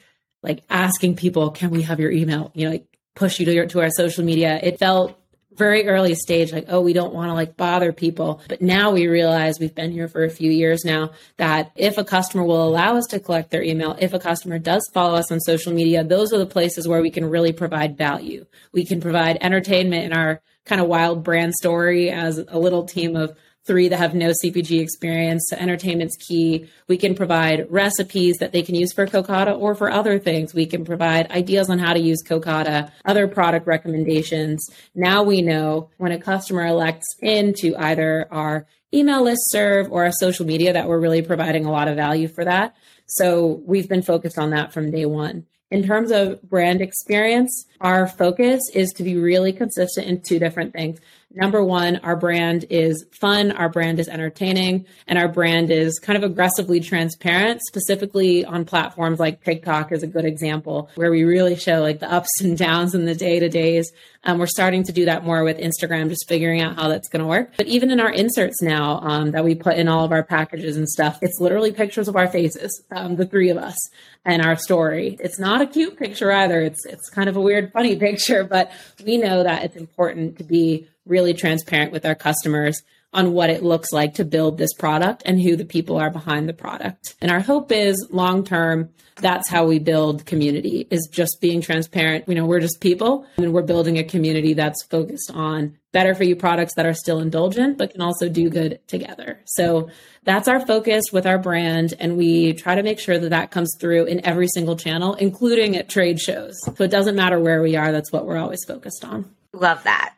like 0.41 0.63
asking 0.69 1.17
people, 1.17 1.51
"Can 1.51 1.69
we 1.71 1.81
have 1.81 1.99
your 1.99 2.11
email?" 2.11 2.51
You 2.53 2.65
know, 2.65 2.71
like 2.71 2.85
push 3.15 3.39
you 3.39 3.45
to 3.45 3.53
your 3.53 3.65
to 3.67 3.81
our 3.81 3.89
social 3.89 4.23
media. 4.23 4.57
It 4.63 4.79
felt 4.79 5.18
very 5.53 5.87
early 5.87 6.15
stage 6.15 6.53
like 6.53 6.65
oh 6.69 6.79
we 6.79 6.93
don't 6.93 7.13
want 7.13 7.29
to 7.29 7.33
like 7.33 7.57
bother 7.57 7.91
people. 7.91 8.41
But 8.47 8.61
now 8.61 8.91
we 8.91 9.07
realize 9.07 9.59
we've 9.59 9.75
been 9.75 9.91
here 9.91 10.07
for 10.07 10.23
a 10.23 10.29
few 10.29 10.51
years 10.51 10.85
now 10.85 11.11
that 11.37 11.71
if 11.75 11.97
a 11.97 12.03
customer 12.03 12.43
will 12.43 12.67
allow 12.67 12.95
us 12.95 13.05
to 13.07 13.19
collect 13.19 13.51
their 13.51 13.63
email 13.63 13.95
if 13.99 14.13
a 14.13 14.19
customer 14.19 14.59
does 14.59 14.87
follow 14.93 15.15
us 15.15 15.31
on 15.31 15.39
social 15.39 15.73
media 15.73 16.03
those 16.03 16.31
are 16.33 16.37
the 16.37 16.45
places 16.45 16.87
where 16.87 17.01
we 17.01 17.11
can 17.11 17.29
really 17.29 17.53
provide 17.53 17.97
value. 17.97 18.45
We 18.71 18.85
can 18.85 19.01
provide 19.01 19.37
entertainment 19.41 20.05
in 20.05 20.13
our 20.13 20.41
kind 20.65 20.79
of 20.79 20.87
wild 20.87 21.23
brand 21.23 21.53
story 21.55 22.11
as 22.11 22.37
a 22.37 22.59
little 22.59 22.85
team 22.85 23.15
of 23.15 23.35
three 23.69 23.87
that 23.87 23.99
have 23.99 24.15
no 24.15 24.31
CPG 24.43 24.81
experience. 24.81 25.45
So 25.47 25.55
entertainment's 25.55 26.17
key. 26.17 26.67
We 26.87 26.97
can 26.97 27.13
provide 27.13 27.67
recipes 27.69 28.37
that 28.39 28.51
they 28.51 28.63
can 28.63 28.73
use 28.73 28.91
for 28.91 29.05
Kokada 29.05 29.55
or 29.55 29.75
for 29.75 29.91
other 29.91 30.17
things. 30.17 30.55
We 30.55 30.65
can 30.65 30.83
provide 30.83 31.29
ideas 31.29 31.69
on 31.69 31.77
how 31.77 31.93
to 31.93 31.99
use 31.99 32.23
Kokada, 32.27 32.91
other 33.05 33.27
product 33.27 33.67
recommendations. 33.67 34.67
Now 34.95 35.21
we 35.21 35.43
know 35.43 35.91
when 35.97 36.11
a 36.11 36.19
customer 36.19 36.65
elects 36.65 37.05
into 37.21 37.75
either 37.77 38.27
our 38.31 38.65
email 38.91 39.23
list 39.23 39.41
serve 39.51 39.91
or 39.91 40.05
our 40.05 40.11
social 40.11 40.47
media 40.47 40.73
that 40.73 40.87
we're 40.87 40.99
really 40.99 41.21
providing 41.21 41.65
a 41.65 41.71
lot 41.71 41.87
of 41.87 41.95
value 41.95 42.27
for 42.27 42.43
that. 42.45 42.75
So 43.05 43.61
we've 43.67 43.87
been 43.87 44.01
focused 44.01 44.39
on 44.39 44.49
that 44.49 44.73
from 44.73 44.89
day 44.89 45.05
one. 45.05 45.45
In 45.71 45.85
terms 45.85 46.09
of 46.09 46.41
brand 46.41 46.81
experience, 46.81 47.67
our 47.79 48.07
focus 48.07 48.59
is 48.73 48.89
to 48.93 49.03
be 49.03 49.15
really 49.15 49.53
consistent 49.53 50.07
in 50.07 50.21
two 50.21 50.39
different 50.39 50.73
things. 50.73 50.99
Number 51.31 51.63
one, 51.63 51.97
our 51.97 52.15
brand 52.15 52.65
is 52.69 53.05
fun, 53.11 53.51
our 53.51 53.69
brand 53.69 53.99
is 53.99 54.07
entertaining, 54.07 54.85
and 55.07 55.19
our 55.19 55.27
brand 55.27 55.71
is 55.71 55.99
kind 55.99 56.17
of 56.17 56.29
aggressively 56.29 56.79
transparent, 56.79 57.61
specifically 57.67 58.45
on 58.45 58.65
platforms 58.65 59.19
like 59.19 59.43
TikTok 59.43 59.91
is 59.91 60.03
a 60.03 60.07
good 60.07 60.25
example 60.25 60.89
where 60.95 61.11
we 61.11 61.23
really 61.23 61.55
show 61.55 61.81
like 61.81 61.99
the 61.99 62.11
ups 62.11 62.41
and 62.41 62.57
downs 62.57 62.95
and 62.95 63.07
the 63.07 63.15
day 63.15 63.39
to 63.39 63.49
days. 63.49 63.91
Um, 64.23 64.37
we're 64.37 64.47
starting 64.47 64.83
to 64.83 64.91
do 64.91 65.05
that 65.05 65.23
more 65.23 65.43
with 65.43 65.57
Instagram, 65.57 66.09
just 66.09 66.27
figuring 66.27 66.61
out 66.61 66.75
how 66.75 66.89
that's 66.89 67.07
going 67.07 67.21
to 67.21 67.27
work. 67.27 67.53
But 67.55 67.67
even 67.67 67.89
in 67.89 67.99
our 67.99 68.11
inserts 68.11 68.61
now 68.61 68.99
um, 68.99 69.31
that 69.31 69.45
we 69.45 69.55
put 69.55 69.77
in 69.77 69.87
all 69.87 70.03
of 70.03 70.11
our 70.11 70.23
packages 70.23 70.75
and 70.75 70.89
stuff, 70.89 71.19
it's 71.21 71.39
literally 71.39 71.71
pictures 71.71 72.07
of 72.07 72.15
our 72.15 72.27
faces, 72.27 72.83
um, 72.91 73.15
the 73.15 73.25
three 73.25 73.49
of 73.49 73.57
us, 73.57 73.77
and 74.25 74.45
our 74.45 74.57
story. 74.57 75.17
It's 75.21 75.39
not 75.39 75.61
a 75.61 75.67
cute 75.67 75.97
picture 75.97 76.31
either. 76.31 76.61
It's 76.61 76.85
it's 76.85 77.09
kind 77.09 77.29
of 77.29 77.37
a 77.37 77.41
weird, 77.41 77.71
funny 77.71 77.95
picture, 77.99 78.43
but 78.43 78.71
we 79.05 79.17
know 79.17 79.43
that 79.43 79.63
it's 79.63 79.77
important 79.77 80.37
to 80.39 80.43
be 80.43 80.87
really 81.09 81.33
transparent 81.33 81.91
with 81.91 82.05
our 82.05 82.15
customers 82.15 82.81
on 83.11 83.33
what 83.33 83.49
it 83.49 83.63
looks 83.63 83.91
like 83.91 84.13
to 84.15 84.25
build 84.25 84.57
this 84.57 84.73
product 84.73 85.23
and 85.25 85.41
who 85.41 85.55
the 85.55 85.65
people 85.65 85.97
are 85.97 86.11
behind 86.11 86.47
the 86.47 86.53
product. 86.53 87.15
And 87.21 87.31
our 87.31 87.39
hope 87.39 87.71
is 87.71 88.07
long 88.11 88.43
term, 88.43 88.89
that's 89.15 89.49
how 89.49 89.65
we 89.65 89.79
build 89.79 90.25
community 90.25 90.87
is 90.89 91.09
just 91.11 91.39
being 91.41 91.61
transparent. 91.61 92.27
You 92.27 92.35
know, 92.35 92.45
we're 92.45 92.59
just 92.59 92.79
people 92.79 93.25
and 93.37 93.51
we're 93.51 93.63
building 93.63 93.97
a 93.97 94.03
community 94.03 94.53
that's 94.53 94.83
focused 94.83 95.31
on 95.33 95.77
better 95.91 96.13
for 96.13 96.23
you 96.23 96.35
products 96.35 96.75
that 96.75 96.85
are 96.85 96.93
still 96.93 97.19
indulgent, 97.19 97.77
but 97.77 97.91
can 97.91 98.01
also 98.01 98.29
do 98.29 98.49
good 98.49 98.79
together. 98.87 99.39
So 99.45 99.89
that's 100.23 100.47
our 100.47 100.65
focus 100.65 101.05
with 101.11 101.25
our 101.25 101.39
brand. 101.39 101.95
And 101.99 102.15
we 102.15 102.53
try 102.53 102.75
to 102.75 102.83
make 102.83 102.99
sure 102.99 103.17
that 103.17 103.29
that 103.29 103.51
comes 103.51 103.75
through 103.79 104.05
in 104.05 104.23
every 104.25 104.47
single 104.47 104.75
channel, 104.75 105.15
including 105.15 105.75
at 105.75 105.89
trade 105.89 106.21
shows. 106.21 106.55
So 106.63 106.83
it 106.83 106.91
doesn't 106.91 107.15
matter 107.15 107.39
where 107.39 107.61
we 107.61 107.75
are. 107.75 107.91
That's 107.91 108.11
what 108.11 108.25
we're 108.25 108.37
always 108.37 108.63
focused 108.65 109.03
on. 109.03 109.33
Love 109.51 109.83
that. 109.83 110.15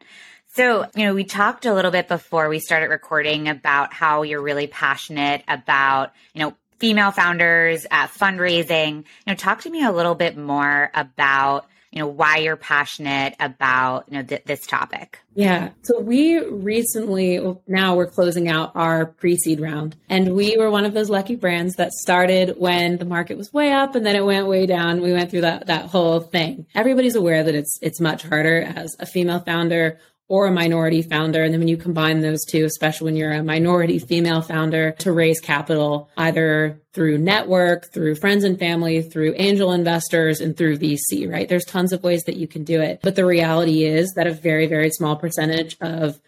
So, 0.53 0.85
you 0.95 1.05
know, 1.05 1.13
we 1.13 1.23
talked 1.23 1.65
a 1.65 1.73
little 1.73 1.91
bit 1.91 2.09
before 2.09 2.49
we 2.49 2.59
started 2.59 2.89
recording 2.89 3.47
about 3.47 3.93
how 3.93 4.23
you're 4.23 4.41
really 4.41 4.67
passionate 4.67 5.43
about, 5.47 6.11
you 6.33 6.41
know, 6.41 6.55
female 6.77 7.11
founders, 7.11 7.85
uh, 7.89 8.07
fundraising. 8.07 8.97
You 8.97 9.03
know, 9.27 9.35
talk 9.35 9.61
to 9.61 9.69
me 9.69 9.85
a 9.85 9.93
little 9.93 10.15
bit 10.15 10.35
more 10.35 10.91
about, 10.93 11.67
you 11.89 11.99
know, 11.99 12.07
why 12.07 12.37
you're 12.37 12.57
passionate 12.57 13.33
about, 13.39 14.09
you 14.09 14.17
know, 14.17 14.23
th- 14.23 14.43
this 14.43 14.65
topic. 14.65 15.19
Yeah. 15.35 15.69
So 15.83 16.01
we 16.01 16.39
recently, 16.39 17.39
now 17.65 17.95
we're 17.95 18.07
closing 18.07 18.49
out 18.49 18.73
our 18.75 19.05
pre 19.05 19.37
seed 19.37 19.61
round. 19.61 19.95
And 20.09 20.35
we 20.35 20.57
were 20.57 20.69
one 20.69 20.83
of 20.83 20.93
those 20.93 21.09
lucky 21.09 21.37
brands 21.37 21.75
that 21.75 21.93
started 21.93 22.55
when 22.57 22.97
the 22.97 23.05
market 23.05 23.37
was 23.37 23.53
way 23.53 23.71
up 23.71 23.95
and 23.95 24.05
then 24.05 24.17
it 24.17 24.25
went 24.25 24.47
way 24.47 24.65
down. 24.65 24.99
We 24.99 25.13
went 25.13 25.31
through 25.31 25.41
that, 25.41 25.67
that 25.67 25.85
whole 25.85 26.19
thing. 26.19 26.65
Everybody's 26.75 27.15
aware 27.15 27.41
that 27.41 27.55
it's, 27.55 27.79
it's 27.81 28.01
much 28.01 28.23
harder 28.23 28.63
as 28.63 28.97
a 28.99 29.05
female 29.05 29.39
founder 29.39 29.97
or 30.31 30.47
a 30.47 30.51
minority 30.51 31.01
founder. 31.01 31.43
And 31.43 31.53
then 31.53 31.59
when 31.59 31.67
you 31.67 31.75
combine 31.75 32.21
those 32.21 32.45
two, 32.45 32.63
especially 32.63 33.03
when 33.03 33.17
you're 33.17 33.33
a 33.33 33.43
minority 33.43 33.99
female 33.99 34.41
founder, 34.41 34.93
to 34.99 35.11
raise 35.11 35.41
capital 35.41 36.09
either 36.15 36.79
through 36.93 37.17
network, 37.17 37.91
through 37.91 38.15
friends 38.15 38.45
and 38.45 38.57
family, 38.57 39.01
through 39.01 39.33
angel 39.35 39.73
investors, 39.73 40.39
and 40.39 40.55
through 40.55 40.77
VC, 40.77 41.29
right? 41.29 41.49
There's 41.49 41.65
tons 41.65 41.91
of 41.91 42.01
ways 42.01 42.23
that 42.27 42.37
you 42.37 42.47
can 42.47 42.63
do 42.63 42.79
it. 42.79 43.01
But 43.03 43.17
the 43.17 43.25
reality 43.25 43.83
is 43.83 44.13
that 44.15 44.25
a 44.25 44.31
very, 44.31 44.67
very 44.67 44.89
small 44.91 45.17
percentage 45.17 45.75
of 45.81 46.21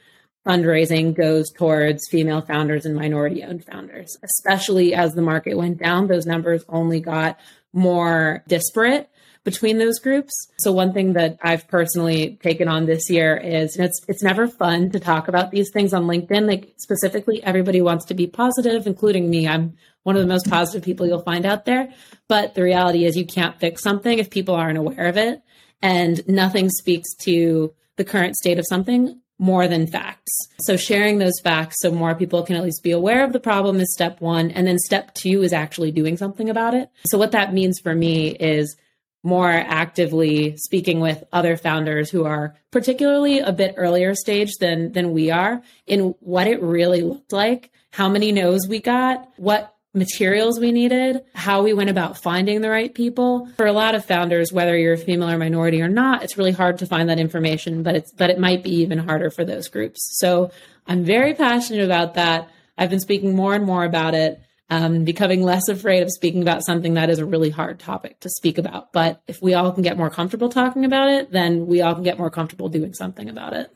fundraising 0.45 1.15
goes 1.15 1.49
towards 1.57 2.01
female 2.11 2.41
founders 2.41 2.85
and 2.85 2.97
minority 2.97 3.41
owned 3.41 3.63
founders, 3.63 4.17
especially 4.21 4.93
as 4.93 5.13
the 5.13 5.21
market 5.21 5.55
went 5.55 5.77
down. 5.77 6.07
Those 6.07 6.25
numbers 6.25 6.65
only 6.67 6.99
got 6.99 7.39
more 7.71 8.43
disparate 8.49 9.09
between 9.43 9.77
those 9.77 9.99
groups. 9.99 10.33
So 10.59 10.71
one 10.71 10.93
thing 10.93 11.13
that 11.13 11.37
I've 11.41 11.67
personally 11.67 12.39
taken 12.41 12.67
on 12.67 12.85
this 12.85 13.09
year 13.09 13.35
is 13.35 13.75
it's 13.77 14.01
it's 14.07 14.23
never 14.23 14.47
fun 14.47 14.91
to 14.91 14.99
talk 14.99 15.27
about 15.27 15.51
these 15.51 15.69
things 15.71 15.93
on 15.93 16.03
LinkedIn. 16.03 16.47
Like 16.47 16.73
specifically 16.77 17.43
everybody 17.43 17.81
wants 17.81 18.05
to 18.05 18.13
be 18.13 18.27
positive, 18.27 18.87
including 18.87 19.29
me. 19.29 19.47
I'm 19.47 19.75
one 20.03 20.15
of 20.15 20.21
the 20.21 20.27
most 20.27 20.49
positive 20.49 20.83
people 20.83 21.07
you'll 21.07 21.21
find 21.21 21.45
out 21.45 21.65
there. 21.65 21.93
But 22.27 22.55
the 22.55 22.63
reality 22.63 23.05
is 23.05 23.17
you 23.17 23.25
can't 23.25 23.59
fix 23.59 23.81
something 23.81 24.19
if 24.19 24.29
people 24.29 24.55
aren't 24.55 24.77
aware 24.77 25.07
of 25.07 25.17
it. 25.17 25.41
And 25.81 26.25
nothing 26.27 26.69
speaks 26.69 27.13
to 27.23 27.73
the 27.97 28.05
current 28.05 28.35
state 28.35 28.57
of 28.57 28.65
something 28.67 29.19
more 29.39 29.67
than 29.67 29.87
facts. 29.87 30.31
So 30.59 30.77
sharing 30.77 31.17
those 31.17 31.39
facts 31.43 31.77
so 31.79 31.91
more 31.91 32.15
people 32.15 32.43
can 32.43 32.55
at 32.55 32.63
least 32.63 32.83
be 32.83 32.91
aware 32.91 33.25
of 33.25 33.33
the 33.33 33.39
problem 33.39 33.79
is 33.79 33.93
step 33.93 34.21
1 34.21 34.51
and 34.51 34.65
then 34.65 34.77
step 34.79 35.13
2 35.15 35.43
is 35.43 35.51
actually 35.51 35.91
doing 35.91 36.15
something 36.15 36.49
about 36.49 36.73
it. 36.73 36.89
So 37.07 37.17
what 37.17 37.31
that 37.31 37.53
means 37.53 37.79
for 37.79 37.93
me 37.93 38.29
is 38.29 38.77
more 39.23 39.49
actively 39.49 40.57
speaking 40.57 40.99
with 40.99 41.23
other 41.31 41.55
founders 41.55 42.09
who 42.09 42.25
are 42.25 42.55
particularly 42.71 43.39
a 43.39 43.53
bit 43.53 43.73
earlier 43.77 44.13
stage 44.13 44.51
than 44.59 44.91
than 44.91 45.13
we 45.13 45.31
are 45.31 45.61
in 45.87 46.13
what 46.19 46.45
it 46.45 46.61
really 46.61 47.01
looked 47.01 47.31
like 47.31 47.71
how 47.91 48.09
many 48.09 48.31
no's 48.31 48.67
we 48.67 48.79
got 48.79 49.29
what 49.37 49.73
materials 49.93 50.59
we 50.59 50.71
needed 50.71 51.23
how 51.35 51.63
we 51.63 51.71
went 51.71 51.89
about 51.89 52.17
finding 52.17 52.61
the 52.61 52.69
right 52.69 52.93
people. 52.93 53.47
For 53.57 53.67
a 53.67 53.71
lot 53.71 53.95
of 53.95 54.03
founders 54.03 54.51
whether 54.51 54.77
you're 54.77 54.93
a 54.93 54.97
female 54.97 55.29
or 55.29 55.37
minority 55.37 55.81
or 55.81 55.87
not 55.87 56.23
it's 56.23 56.37
really 56.37 56.51
hard 56.51 56.79
to 56.79 56.85
find 56.85 57.09
that 57.09 57.19
information 57.19 57.83
but 57.83 57.95
it's 57.95 58.11
but 58.11 58.29
it 58.29 58.39
might 58.39 58.63
be 58.63 58.75
even 58.77 58.97
harder 58.97 59.29
for 59.29 59.45
those 59.45 59.69
groups. 59.69 60.01
So 60.19 60.51
i'm 60.85 61.05
very 61.05 61.33
passionate 61.33 61.85
about 61.85 62.15
that. 62.15 62.49
I've 62.77 62.89
been 62.89 62.99
speaking 62.99 63.35
more 63.35 63.53
and 63.53 63.65
more 63.65 63.85
about 63.85 64.15
it 64.15 64.41
um, 64.73 65.03
becoming 65.03 65.43
less 65.43 65.67
afraid 65.67 66.01
of 66.01 66.09
speaking 66.09 66.41
about 66.41 66.65
something 66.65 66.95
that 66.95 67.11
is 67.11 67.19
a 67.19 67.25
really 67.25 67.51
hard 67.51 67.79
topic 67.79 68.19
to 68.21 68.29
speak 68.29 68.57
about. 68.57 68.91
But 68.91 69.21
if 69.27 69.39
we 69.39 69.53
all 69.53 69.71
can 69.71 69.83
get 69.83 69.97
more 69.97 70.09
comfortable 70.09 70.49
talking 70.49 70.83
about 70.83 71.09
it, 71.09 71.31
then 71.31 71.67
we 71.67 71.83
all 71.83 71.93
can 71.93 72.03
get 72.03 72.17
more 72.17 72.31
comfortable 72.31 72.69
doing 72.69 72.95
something 72.95 73.29
about 73.29 73.53
it. 73.53 73.71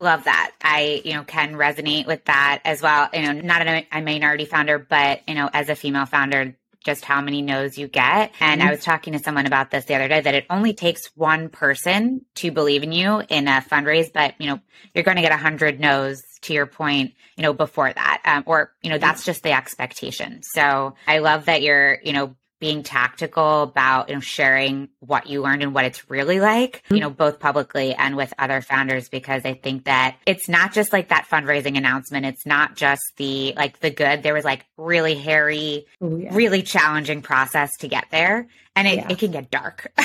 Love 0.00 0.24
that. 0.24 0.50
I, 0.60 1.00
you 1.04 1.12
know, 1.12 1.22
can 1.22 1.54
resonate 1.54 2.08
with 2.08 2.24
that 2.24 2.60
as 2.64 2.82
well. 2.82 3.08
You 3.14 3.22
know, 3.22 3.32
not 3.40 3.64
a, 3.64 3.86
a 3.92 4.02
minority 4.02 4.44
founder, 4.44 4.80
but, 4.80 5.20
you 5.28 5.36
know, 5.36 5.48
as 5.52 5.68
a 5.68 5.76
female 5.76 6.06
founder, 6.06 6.56
just 6.82 7.04
how 7.04 7.20
many 7.20 7.42
no's 7.42 7.78
you 7.78 7.88
get. 7.88 8.32
And 8.40 8.60
mm-hmm. 8.60 8.68
I 8.68 8.72
was 8.72 8.84
talking 8.84 9.12
to 9.12 9.18
someone 9.18 9.46
about 9.46 9.70
this 9.70 9.84
the 9.84 9.94
other 9.94 10.08
day 10.08 10.20
that 10.20 10.34
it 10.34 10.46
only 10.50 10.74
takes 10.74 11.06
one 11.14 11.48
person 11.48 12.24
to 12.36 12.50
believe 12.50 12.82
in 12.82 12.92
you 12.92 13.22
in 13.28 13.48
a 13.48 13.60
fundraise, 13.62 14.12
but 14.12 14.34
you 14.38 14.48
know, 14.48 14.60
you're 14.94 15.04
going 15.04 15.16
to 15.16 15.22
get 15.22 15.32
a 15.32 15.36
hundred 15.36 15.80
no's 15.80 16.22
to 16.42 16.52
your 16.52 16.66
point, 16.66 17.14
you 17.36 17.42
know, 17.42 17.52
before 17.52 17.92
that. 17.92 18.22
Um, 18.24 18.42
or, 18.46 18.72
you 18.82 18.90
know, 18.90 18.98
that's 18.98 19.24
just 19.24 19.42
the 19.42 19.52
expectation. 19.52 20.40
So 20.42 20.94
I 21.06 21.18
love 21.18 21.46
that 21.46 21.62
you're, 21.62 21.98
you 22.02 22.12
know, 22.12 22.34
being 22.62 22.84
tactical 22.84 23.64
about 23.64 24.08
you 24.08 24.14
know 24.14 24.20
sharing 24.20 24.88
what 25.00 25.26
you 25.26 25.42
learned 25.42 25.64
and 25.64 25.74
what 25.74 25.84
it's 25.84 26.08
really 26.08 26.38
like 26.38 26.84
you 26.92 27.00
know 27.00 27.10
both 27.10 27.40
publicly 27.40 27.92
and 27.92 28.16
with 28.16 28.32
other 28.38 28.60
founders 28.60 29.08
because 29.08 29.44
i 29.44 29.52
think 29.52 29.82
that 29.86 30.16
it's 30.26 30.48
not 30.48 30.72
just 30.72 30.92
like 30.92 31.08
that 31.08 31.26
fundraising 31.28 31.76
announcement 31.76 32.24
it's 32.24 32.46
not 32.46 32.76
just 32.76 33.02
the 33.16 33.52
like 33.56 33.80
the 33.80 33.90
good 33.90 34.22
there 34.22 34.32
was 34.32 34.44
like 34.44 34.64
really 34.76 35.16
hairy 35.16 35.86
Ooh, 36.04 36.20
yeah. 36.22 36.32
really 36.32 36.62
challenging 36.62 37.20
process 37.20 37.68
to 37.80 37.88
get 37.88 38.04
there 38.12 38.46
and 38.76 38.86
it, 38.86 38.94
yeah. 38.94 39.08
it 39.10 39.18
can 39.18 39.32
get 39.32 39.50
dark 39.50 39.92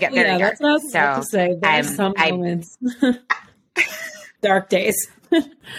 get 0.00 0.12
very 0.12 0.30
yeah, 0.30 0.38
dark. 0.38 0.58
that's 0.58 0.60
what 0.60 0.70
I 0.70 0.72
was 0.72 1.30
so, 1.30 1.46
to 1.46 1.58
say 1.62 1.78
um, 1.78 1.84
some 1.84 2.14
moments 2.18 2.76
dark 4.42 4.68
days 4.68 4.96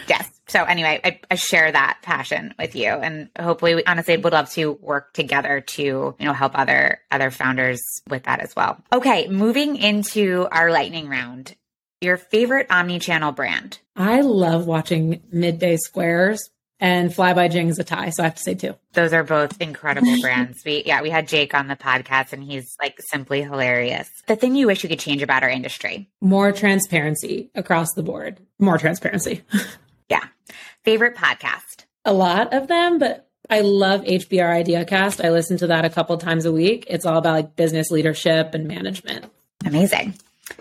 yes. 0.07 0.38
So 0.49 0.63
anyway, 0.63 0.99
I, 1.03 1.19
I, 1.29 1.35
share 1.35 1.71
that 1.71 1.99
passion 2.01 2.53
with 2.57 2.75
you, 2.75 2.89
and 2.89 3.29
hopefully, 3.39 3.75
we 3.75 3.83
honestly 3.85 4.17
would 4.17 4.33
love 4.33 4.49
to 4.51 4.73
work 4.73 5.13
together 5.13 5.61
to 5.61 5.81
you 5.81 6.15
know 6.19 6.33
help 6.33 6.57
other 6.57 6.99
other 7.11 7.31
founders 7.31 7.81
with 8.09 8.23
that 8.23 8.39
as 8.39 8.55
well. 8.55 8.81
Okay, 8.91 9.27
moving 9.27 9.75
into 9.75 10.47
our 10.51 10.71
lightning 10.71 11.07
round. 11.07 11.55
Your 12.01 12.15
favorite 12.15 12.67
omni-channel 12.69 13.33
brand? 13.33 13.79
I 13.97 14.21
love 14.21 14.65
watching 14.65 15.21
Midday 15.33 15.75
Squares 15.75 16.49
and 16.79 17.13
Fly 17.13 17.33
by 17.33 17.47
Jing 17.49 17.67
is 17.67 17.79
a 17.79 17.83
tie. 17.83 18.09
So 18.09 18.23
I 18.23 18.27
have 18.27 18.35
to 18.35 18.41
say 18.41 18.55
two. 18.55 18.75
Those 18.93 19.13
are 19.13 19.23
both 19.23 19.61
incredible 19.61 20.15
brands. 20.21 20.61
We 20.65 20.83
yeah, 20.85 21.01
we 21.01 21.09
had 21.09 21.27
Jake 21.27 21.53
on 21.53 21.67
the 21.67 21.75
podcast 21.75 22.33
and 22.33 22.43
he's 22.43 22.75
like 22.81 22.97
simply 23.09 23.41
hilarious. 23.41 24.09
The 24.27 24.35
thing 24.35 24.55
you 24.55 24.67
wish 24.67 24.83
you 24.83 24.89
could 24.89 24.99
change 24.99 25.21
about 25.21 25.43
our 25.43 25.49
industry. 25.49 26.09
More 26.21 26.51
transparency 26.51 27.51
across 27.55 27.93
the 27.93 28.03
board. 28.03 28.39
More 28.59 28.77
transparency. 28.77 29.43
Favorite 30.83 31.15
podcast? 31.15 31.85
A 32.05 32.13
lot 32.13 32.53
of 32.53 32.67
them, 32.67 32.99
but 32.99 33.29
I 33.49 33.61
love 33.61 34.01
HBR 34.01 34.63
IdeaCast. 34.65 35.23
I 35.23 35.29
listen 35.29 35.57
to 35.57 35.67
that 35.67 35.85
a 35.85 35.89
couple 35.89 36.17
times 36.17 36.45
a 36.45 36.51
week. 36.51 36.85
It's 36.87 37.05
all 37.05 37.17
about 37.17 37.33
like 37.33 37.55
business 37.55 37.91
leadership 37.91 38.53
and 38.53 38.67
management. 38.67 39.25
Amazing. 39.65 40.13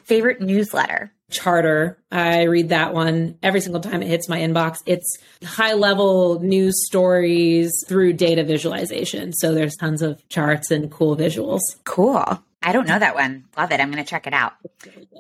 Favorite 0.05 0.41
newsletter? 0.41 1.13
Chartr. 1.31 1.97
I 2.11 2.45
read 2.45 2.71
that 2.71 2.95
one 2.95 3.39
every 3.43 3.61
single 3.61 3.81
time 3.81 4.03
it 4.03 4.09
hits 4.09 4.29
my 4.29 4.39
inbox. 4.41 4.79
It's 4.87 5.19
high 5.45 5.75
level 5.75 6.41
news 6.41 6.87
stories 6.87 7.85
through 7.87 8.15
data 8.15 8.43
visualization. 8.45 9.33
So 9.35 9.55
there's 9.55 9.77
tons 9.77 10.03
of 10.03 10.27
charts 10.29 10.71
and 10.71 10.91
cool 10.91 11.17
visuals. 11.17 11.61
Cool. 11.85 12.43
I 12.63 12.73
don't 12.73 12.89
know 12.89 12.99
that 12.99 13.15
one. 13.15 13.45
Love 13.57 13.73
it. 13.73 13.81
I'm 13.81 13.91
going 13.91 14.03
to 14.03 14.09
check 14.09 14.27
it 14.27 14.33
out. 14.33 14.55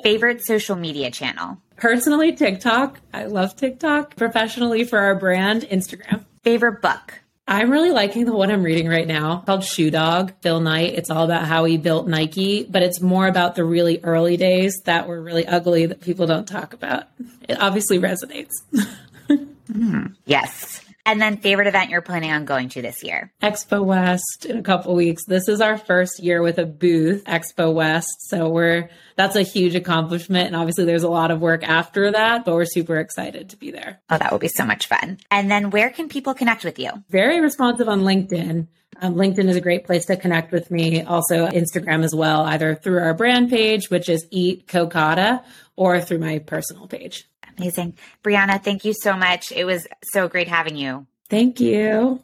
Favorite 0.02 0.44
social 0.44 0.76
media 0.76 1.10
channel? 1.10 1.58
Personally, 1.76 2.32
TikTok. 2.32 3.00
I 3.12 3.24
love 3.24 3.56
TikTok. 3.56 4.16
Professionally, 4.16 4.84
for 4.84 4.98
our 4.98 5.14
brand, 5.14 5.62
Instagram. 5.62 6.24
Favorite 6.42 6.82
book? 6.82 7.20
I'm 7.46 7.70
really 7.70 7.92
liking 7.92 8.26
the 8.26 8.34
one 8.34 8.50
I'm 8.50 8.62
reading 8.62 8.88
right 8.88 9.06
now 9.06 9.38
called 9.46 9.64
Shoe 9.64 9.90
Dog, 9.90 10.34
Phil 10.42 10.60
Knight. 10.60 10.94
It's 10.94 11.08
all 11.08 11.24
about 11.24 11.46
how 11.46 11.64
he 11.64 11.78
built 11.78 12.06
Nike, 12.06 12.64
but 12.64 12.82
it's 12.82 13.00
more 13.00 13.26
about 13.26 13.54
the 13.54 13.64
really 13.64 14.00
early 14.02 14.36
days 14.36 14.82
that 14.84 15.08
were 15.08 15.20
really 15.22 15.46
ugly 15.46 15.86
that 15.86 16.02
people 16.02 16.26
don't 16.26 16.46
talk 16.46 16.74
about. 16.74 17.04
It 17.48 17.58
obviously 17.58 17.98
resonates. 17.98 18.50
mm, 19.30 20.14
yes. 20.26 20.84
And 21.08 21.22
then 21.22 21.38
favorite 21.38 21.68
event 21.68 21.88
you're 21.88 22.02
planning 22.02 22.32
on 22.32 22.44
going 22.44 22.68
to 22.68 22.82
this 22.82 23.02
year? 23.02 23.32
Expo 23.40 23.82
West 23.82 24.44
in 24.46 24.58
a 24.58 24.62
couple 24.62 24.94
weeks. 24.94 25.24
This 25.24 25.48
is 25.48 25.62
our 25.62 25.78
first 25.78 26.22
year 26.22 26.42
with 26.42 26.58
a 26.58 26.66
booth, 26.66 27.24
Expo 27.24 27.72
West. 27.72 28.28
So 28.28 28.50
we're 28.50 28.90
that's 29.16 29.34
a 29.34 29.40
huge 29.40 29.74
accomplishment. 29.74 30.48
And 30.48 30.54
obviously 30.54 30.84
there's 30.84 31.04
a 31.04 31.08
lot 31.08 31.30
of 31.30 31.40
work 31.40 31.66
after 31.66 32.12
that, 32.12 32.44
but 32.44 32.54
we're 32.54 32.66
super 32.66 32.98
excited 32.98 33.48
to 33.48 33.56
be 33.56 33.70
there. 33.70 34.02
Oh, 34.10 34.18
that 34.18 34.30
will 34.30 34.38
be 34.38 34.48
so 34.48 34.66
much 34.66 34.86
fun. 34.86 35.18
And 35.30 35.50
then 35.50 35.70
where 35.70 35.88
can 35.88 36.10
people 36.10 36.34
connect 36.34 36.62
with 36.62 36.78
you? 36.78 36.90
Very 37.08 37.40
responsive 37.40 37.88
on 37.88 38.02
LinkedIn. 38.02 38.66
Um, 39.00 39.14
LinkedIn 39.14 39.48
is 39.48 39.56
a 39.56 39.62
great 39.62 39.86
place 39.86 40.04
to 40.06 40.16
connect 40.16 40.52
with 40.52 40.70
me. 40.70 41.02
Also, 41.02 41.46
Instagram 41.46 42.04
as 42.04 42.14
well, 42.14 42.42
either 42.42 42.74
through 42.74 42.98
our 42.98 43.14
brand 43.14 43.48
page, 43.48 43.88
which 43.88 44.10
is 44.10 44.26
Eat 44.30 44.66
Kokada, 44.66 45.42
or 45.74 46.00
through 46.00 46.18
my 46.18 46.40
personal 46.40 46.86
page. 46.86 47.27
Amazing. 47.58 47.98
Breanna, 48.22 48.62
thank 48.62 48.84
you 48.84 48.94
so 48.94 49.16
much. 49.16 49.52
It 49.52 49.64
was 49.64 49.86
so 50.12 50.28
great 50.28 50.48
having 50.48 50.76
you. 50.76 51.06
Thank 51.28 51.60
you. 51.60 52.22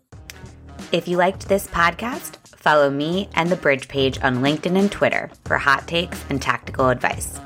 If 0.92 1.08
you 1.08 1.16
liked 1.16 1.48
this 1.48 1.66
podcast, 1.66 2.36
follow 2.56 2.90
me 2.90 3.28
and 3.34 3.50
the 3.50 3.56
Brij 3.56 3.88
page 3.88 4.18
on 4.22 4.36
LinkedIn 4.36 4.78
and 4.78 4.90
Twitter 4.90 5.30
for 5.44 5.58
hot 5.58 5.86
takes 5.88 6.24
and 6.30 6.40
tactical 6.40 6.88
advice. 6.88 7.38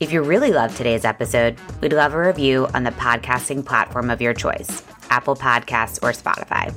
If 0.00 0.12
you 0.12 0.22
really 0.22 0.52
loved 0.52 0.76
today's 0.76 1.04
episode, 1.04 1.56
we'd 1.80 1.92
love 1.92 2.14
a 2.14 2.20
review 2.20 2.68
on 2.74 2.84
the 2.84 2.90
podcasting 2.90 3.64
platform 3.64 4.10
of 4.10 4.20
your 4.20 4.34
choice 4.34 4.84
Apple 5.10 5.36
Podcasts 5.36 6.02
or 6.02 6.12
Spotify. 6.12 6.74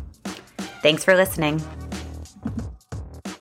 Thanks 0.81 1.03
for 1.03 1.15
listening. 1.15 1.61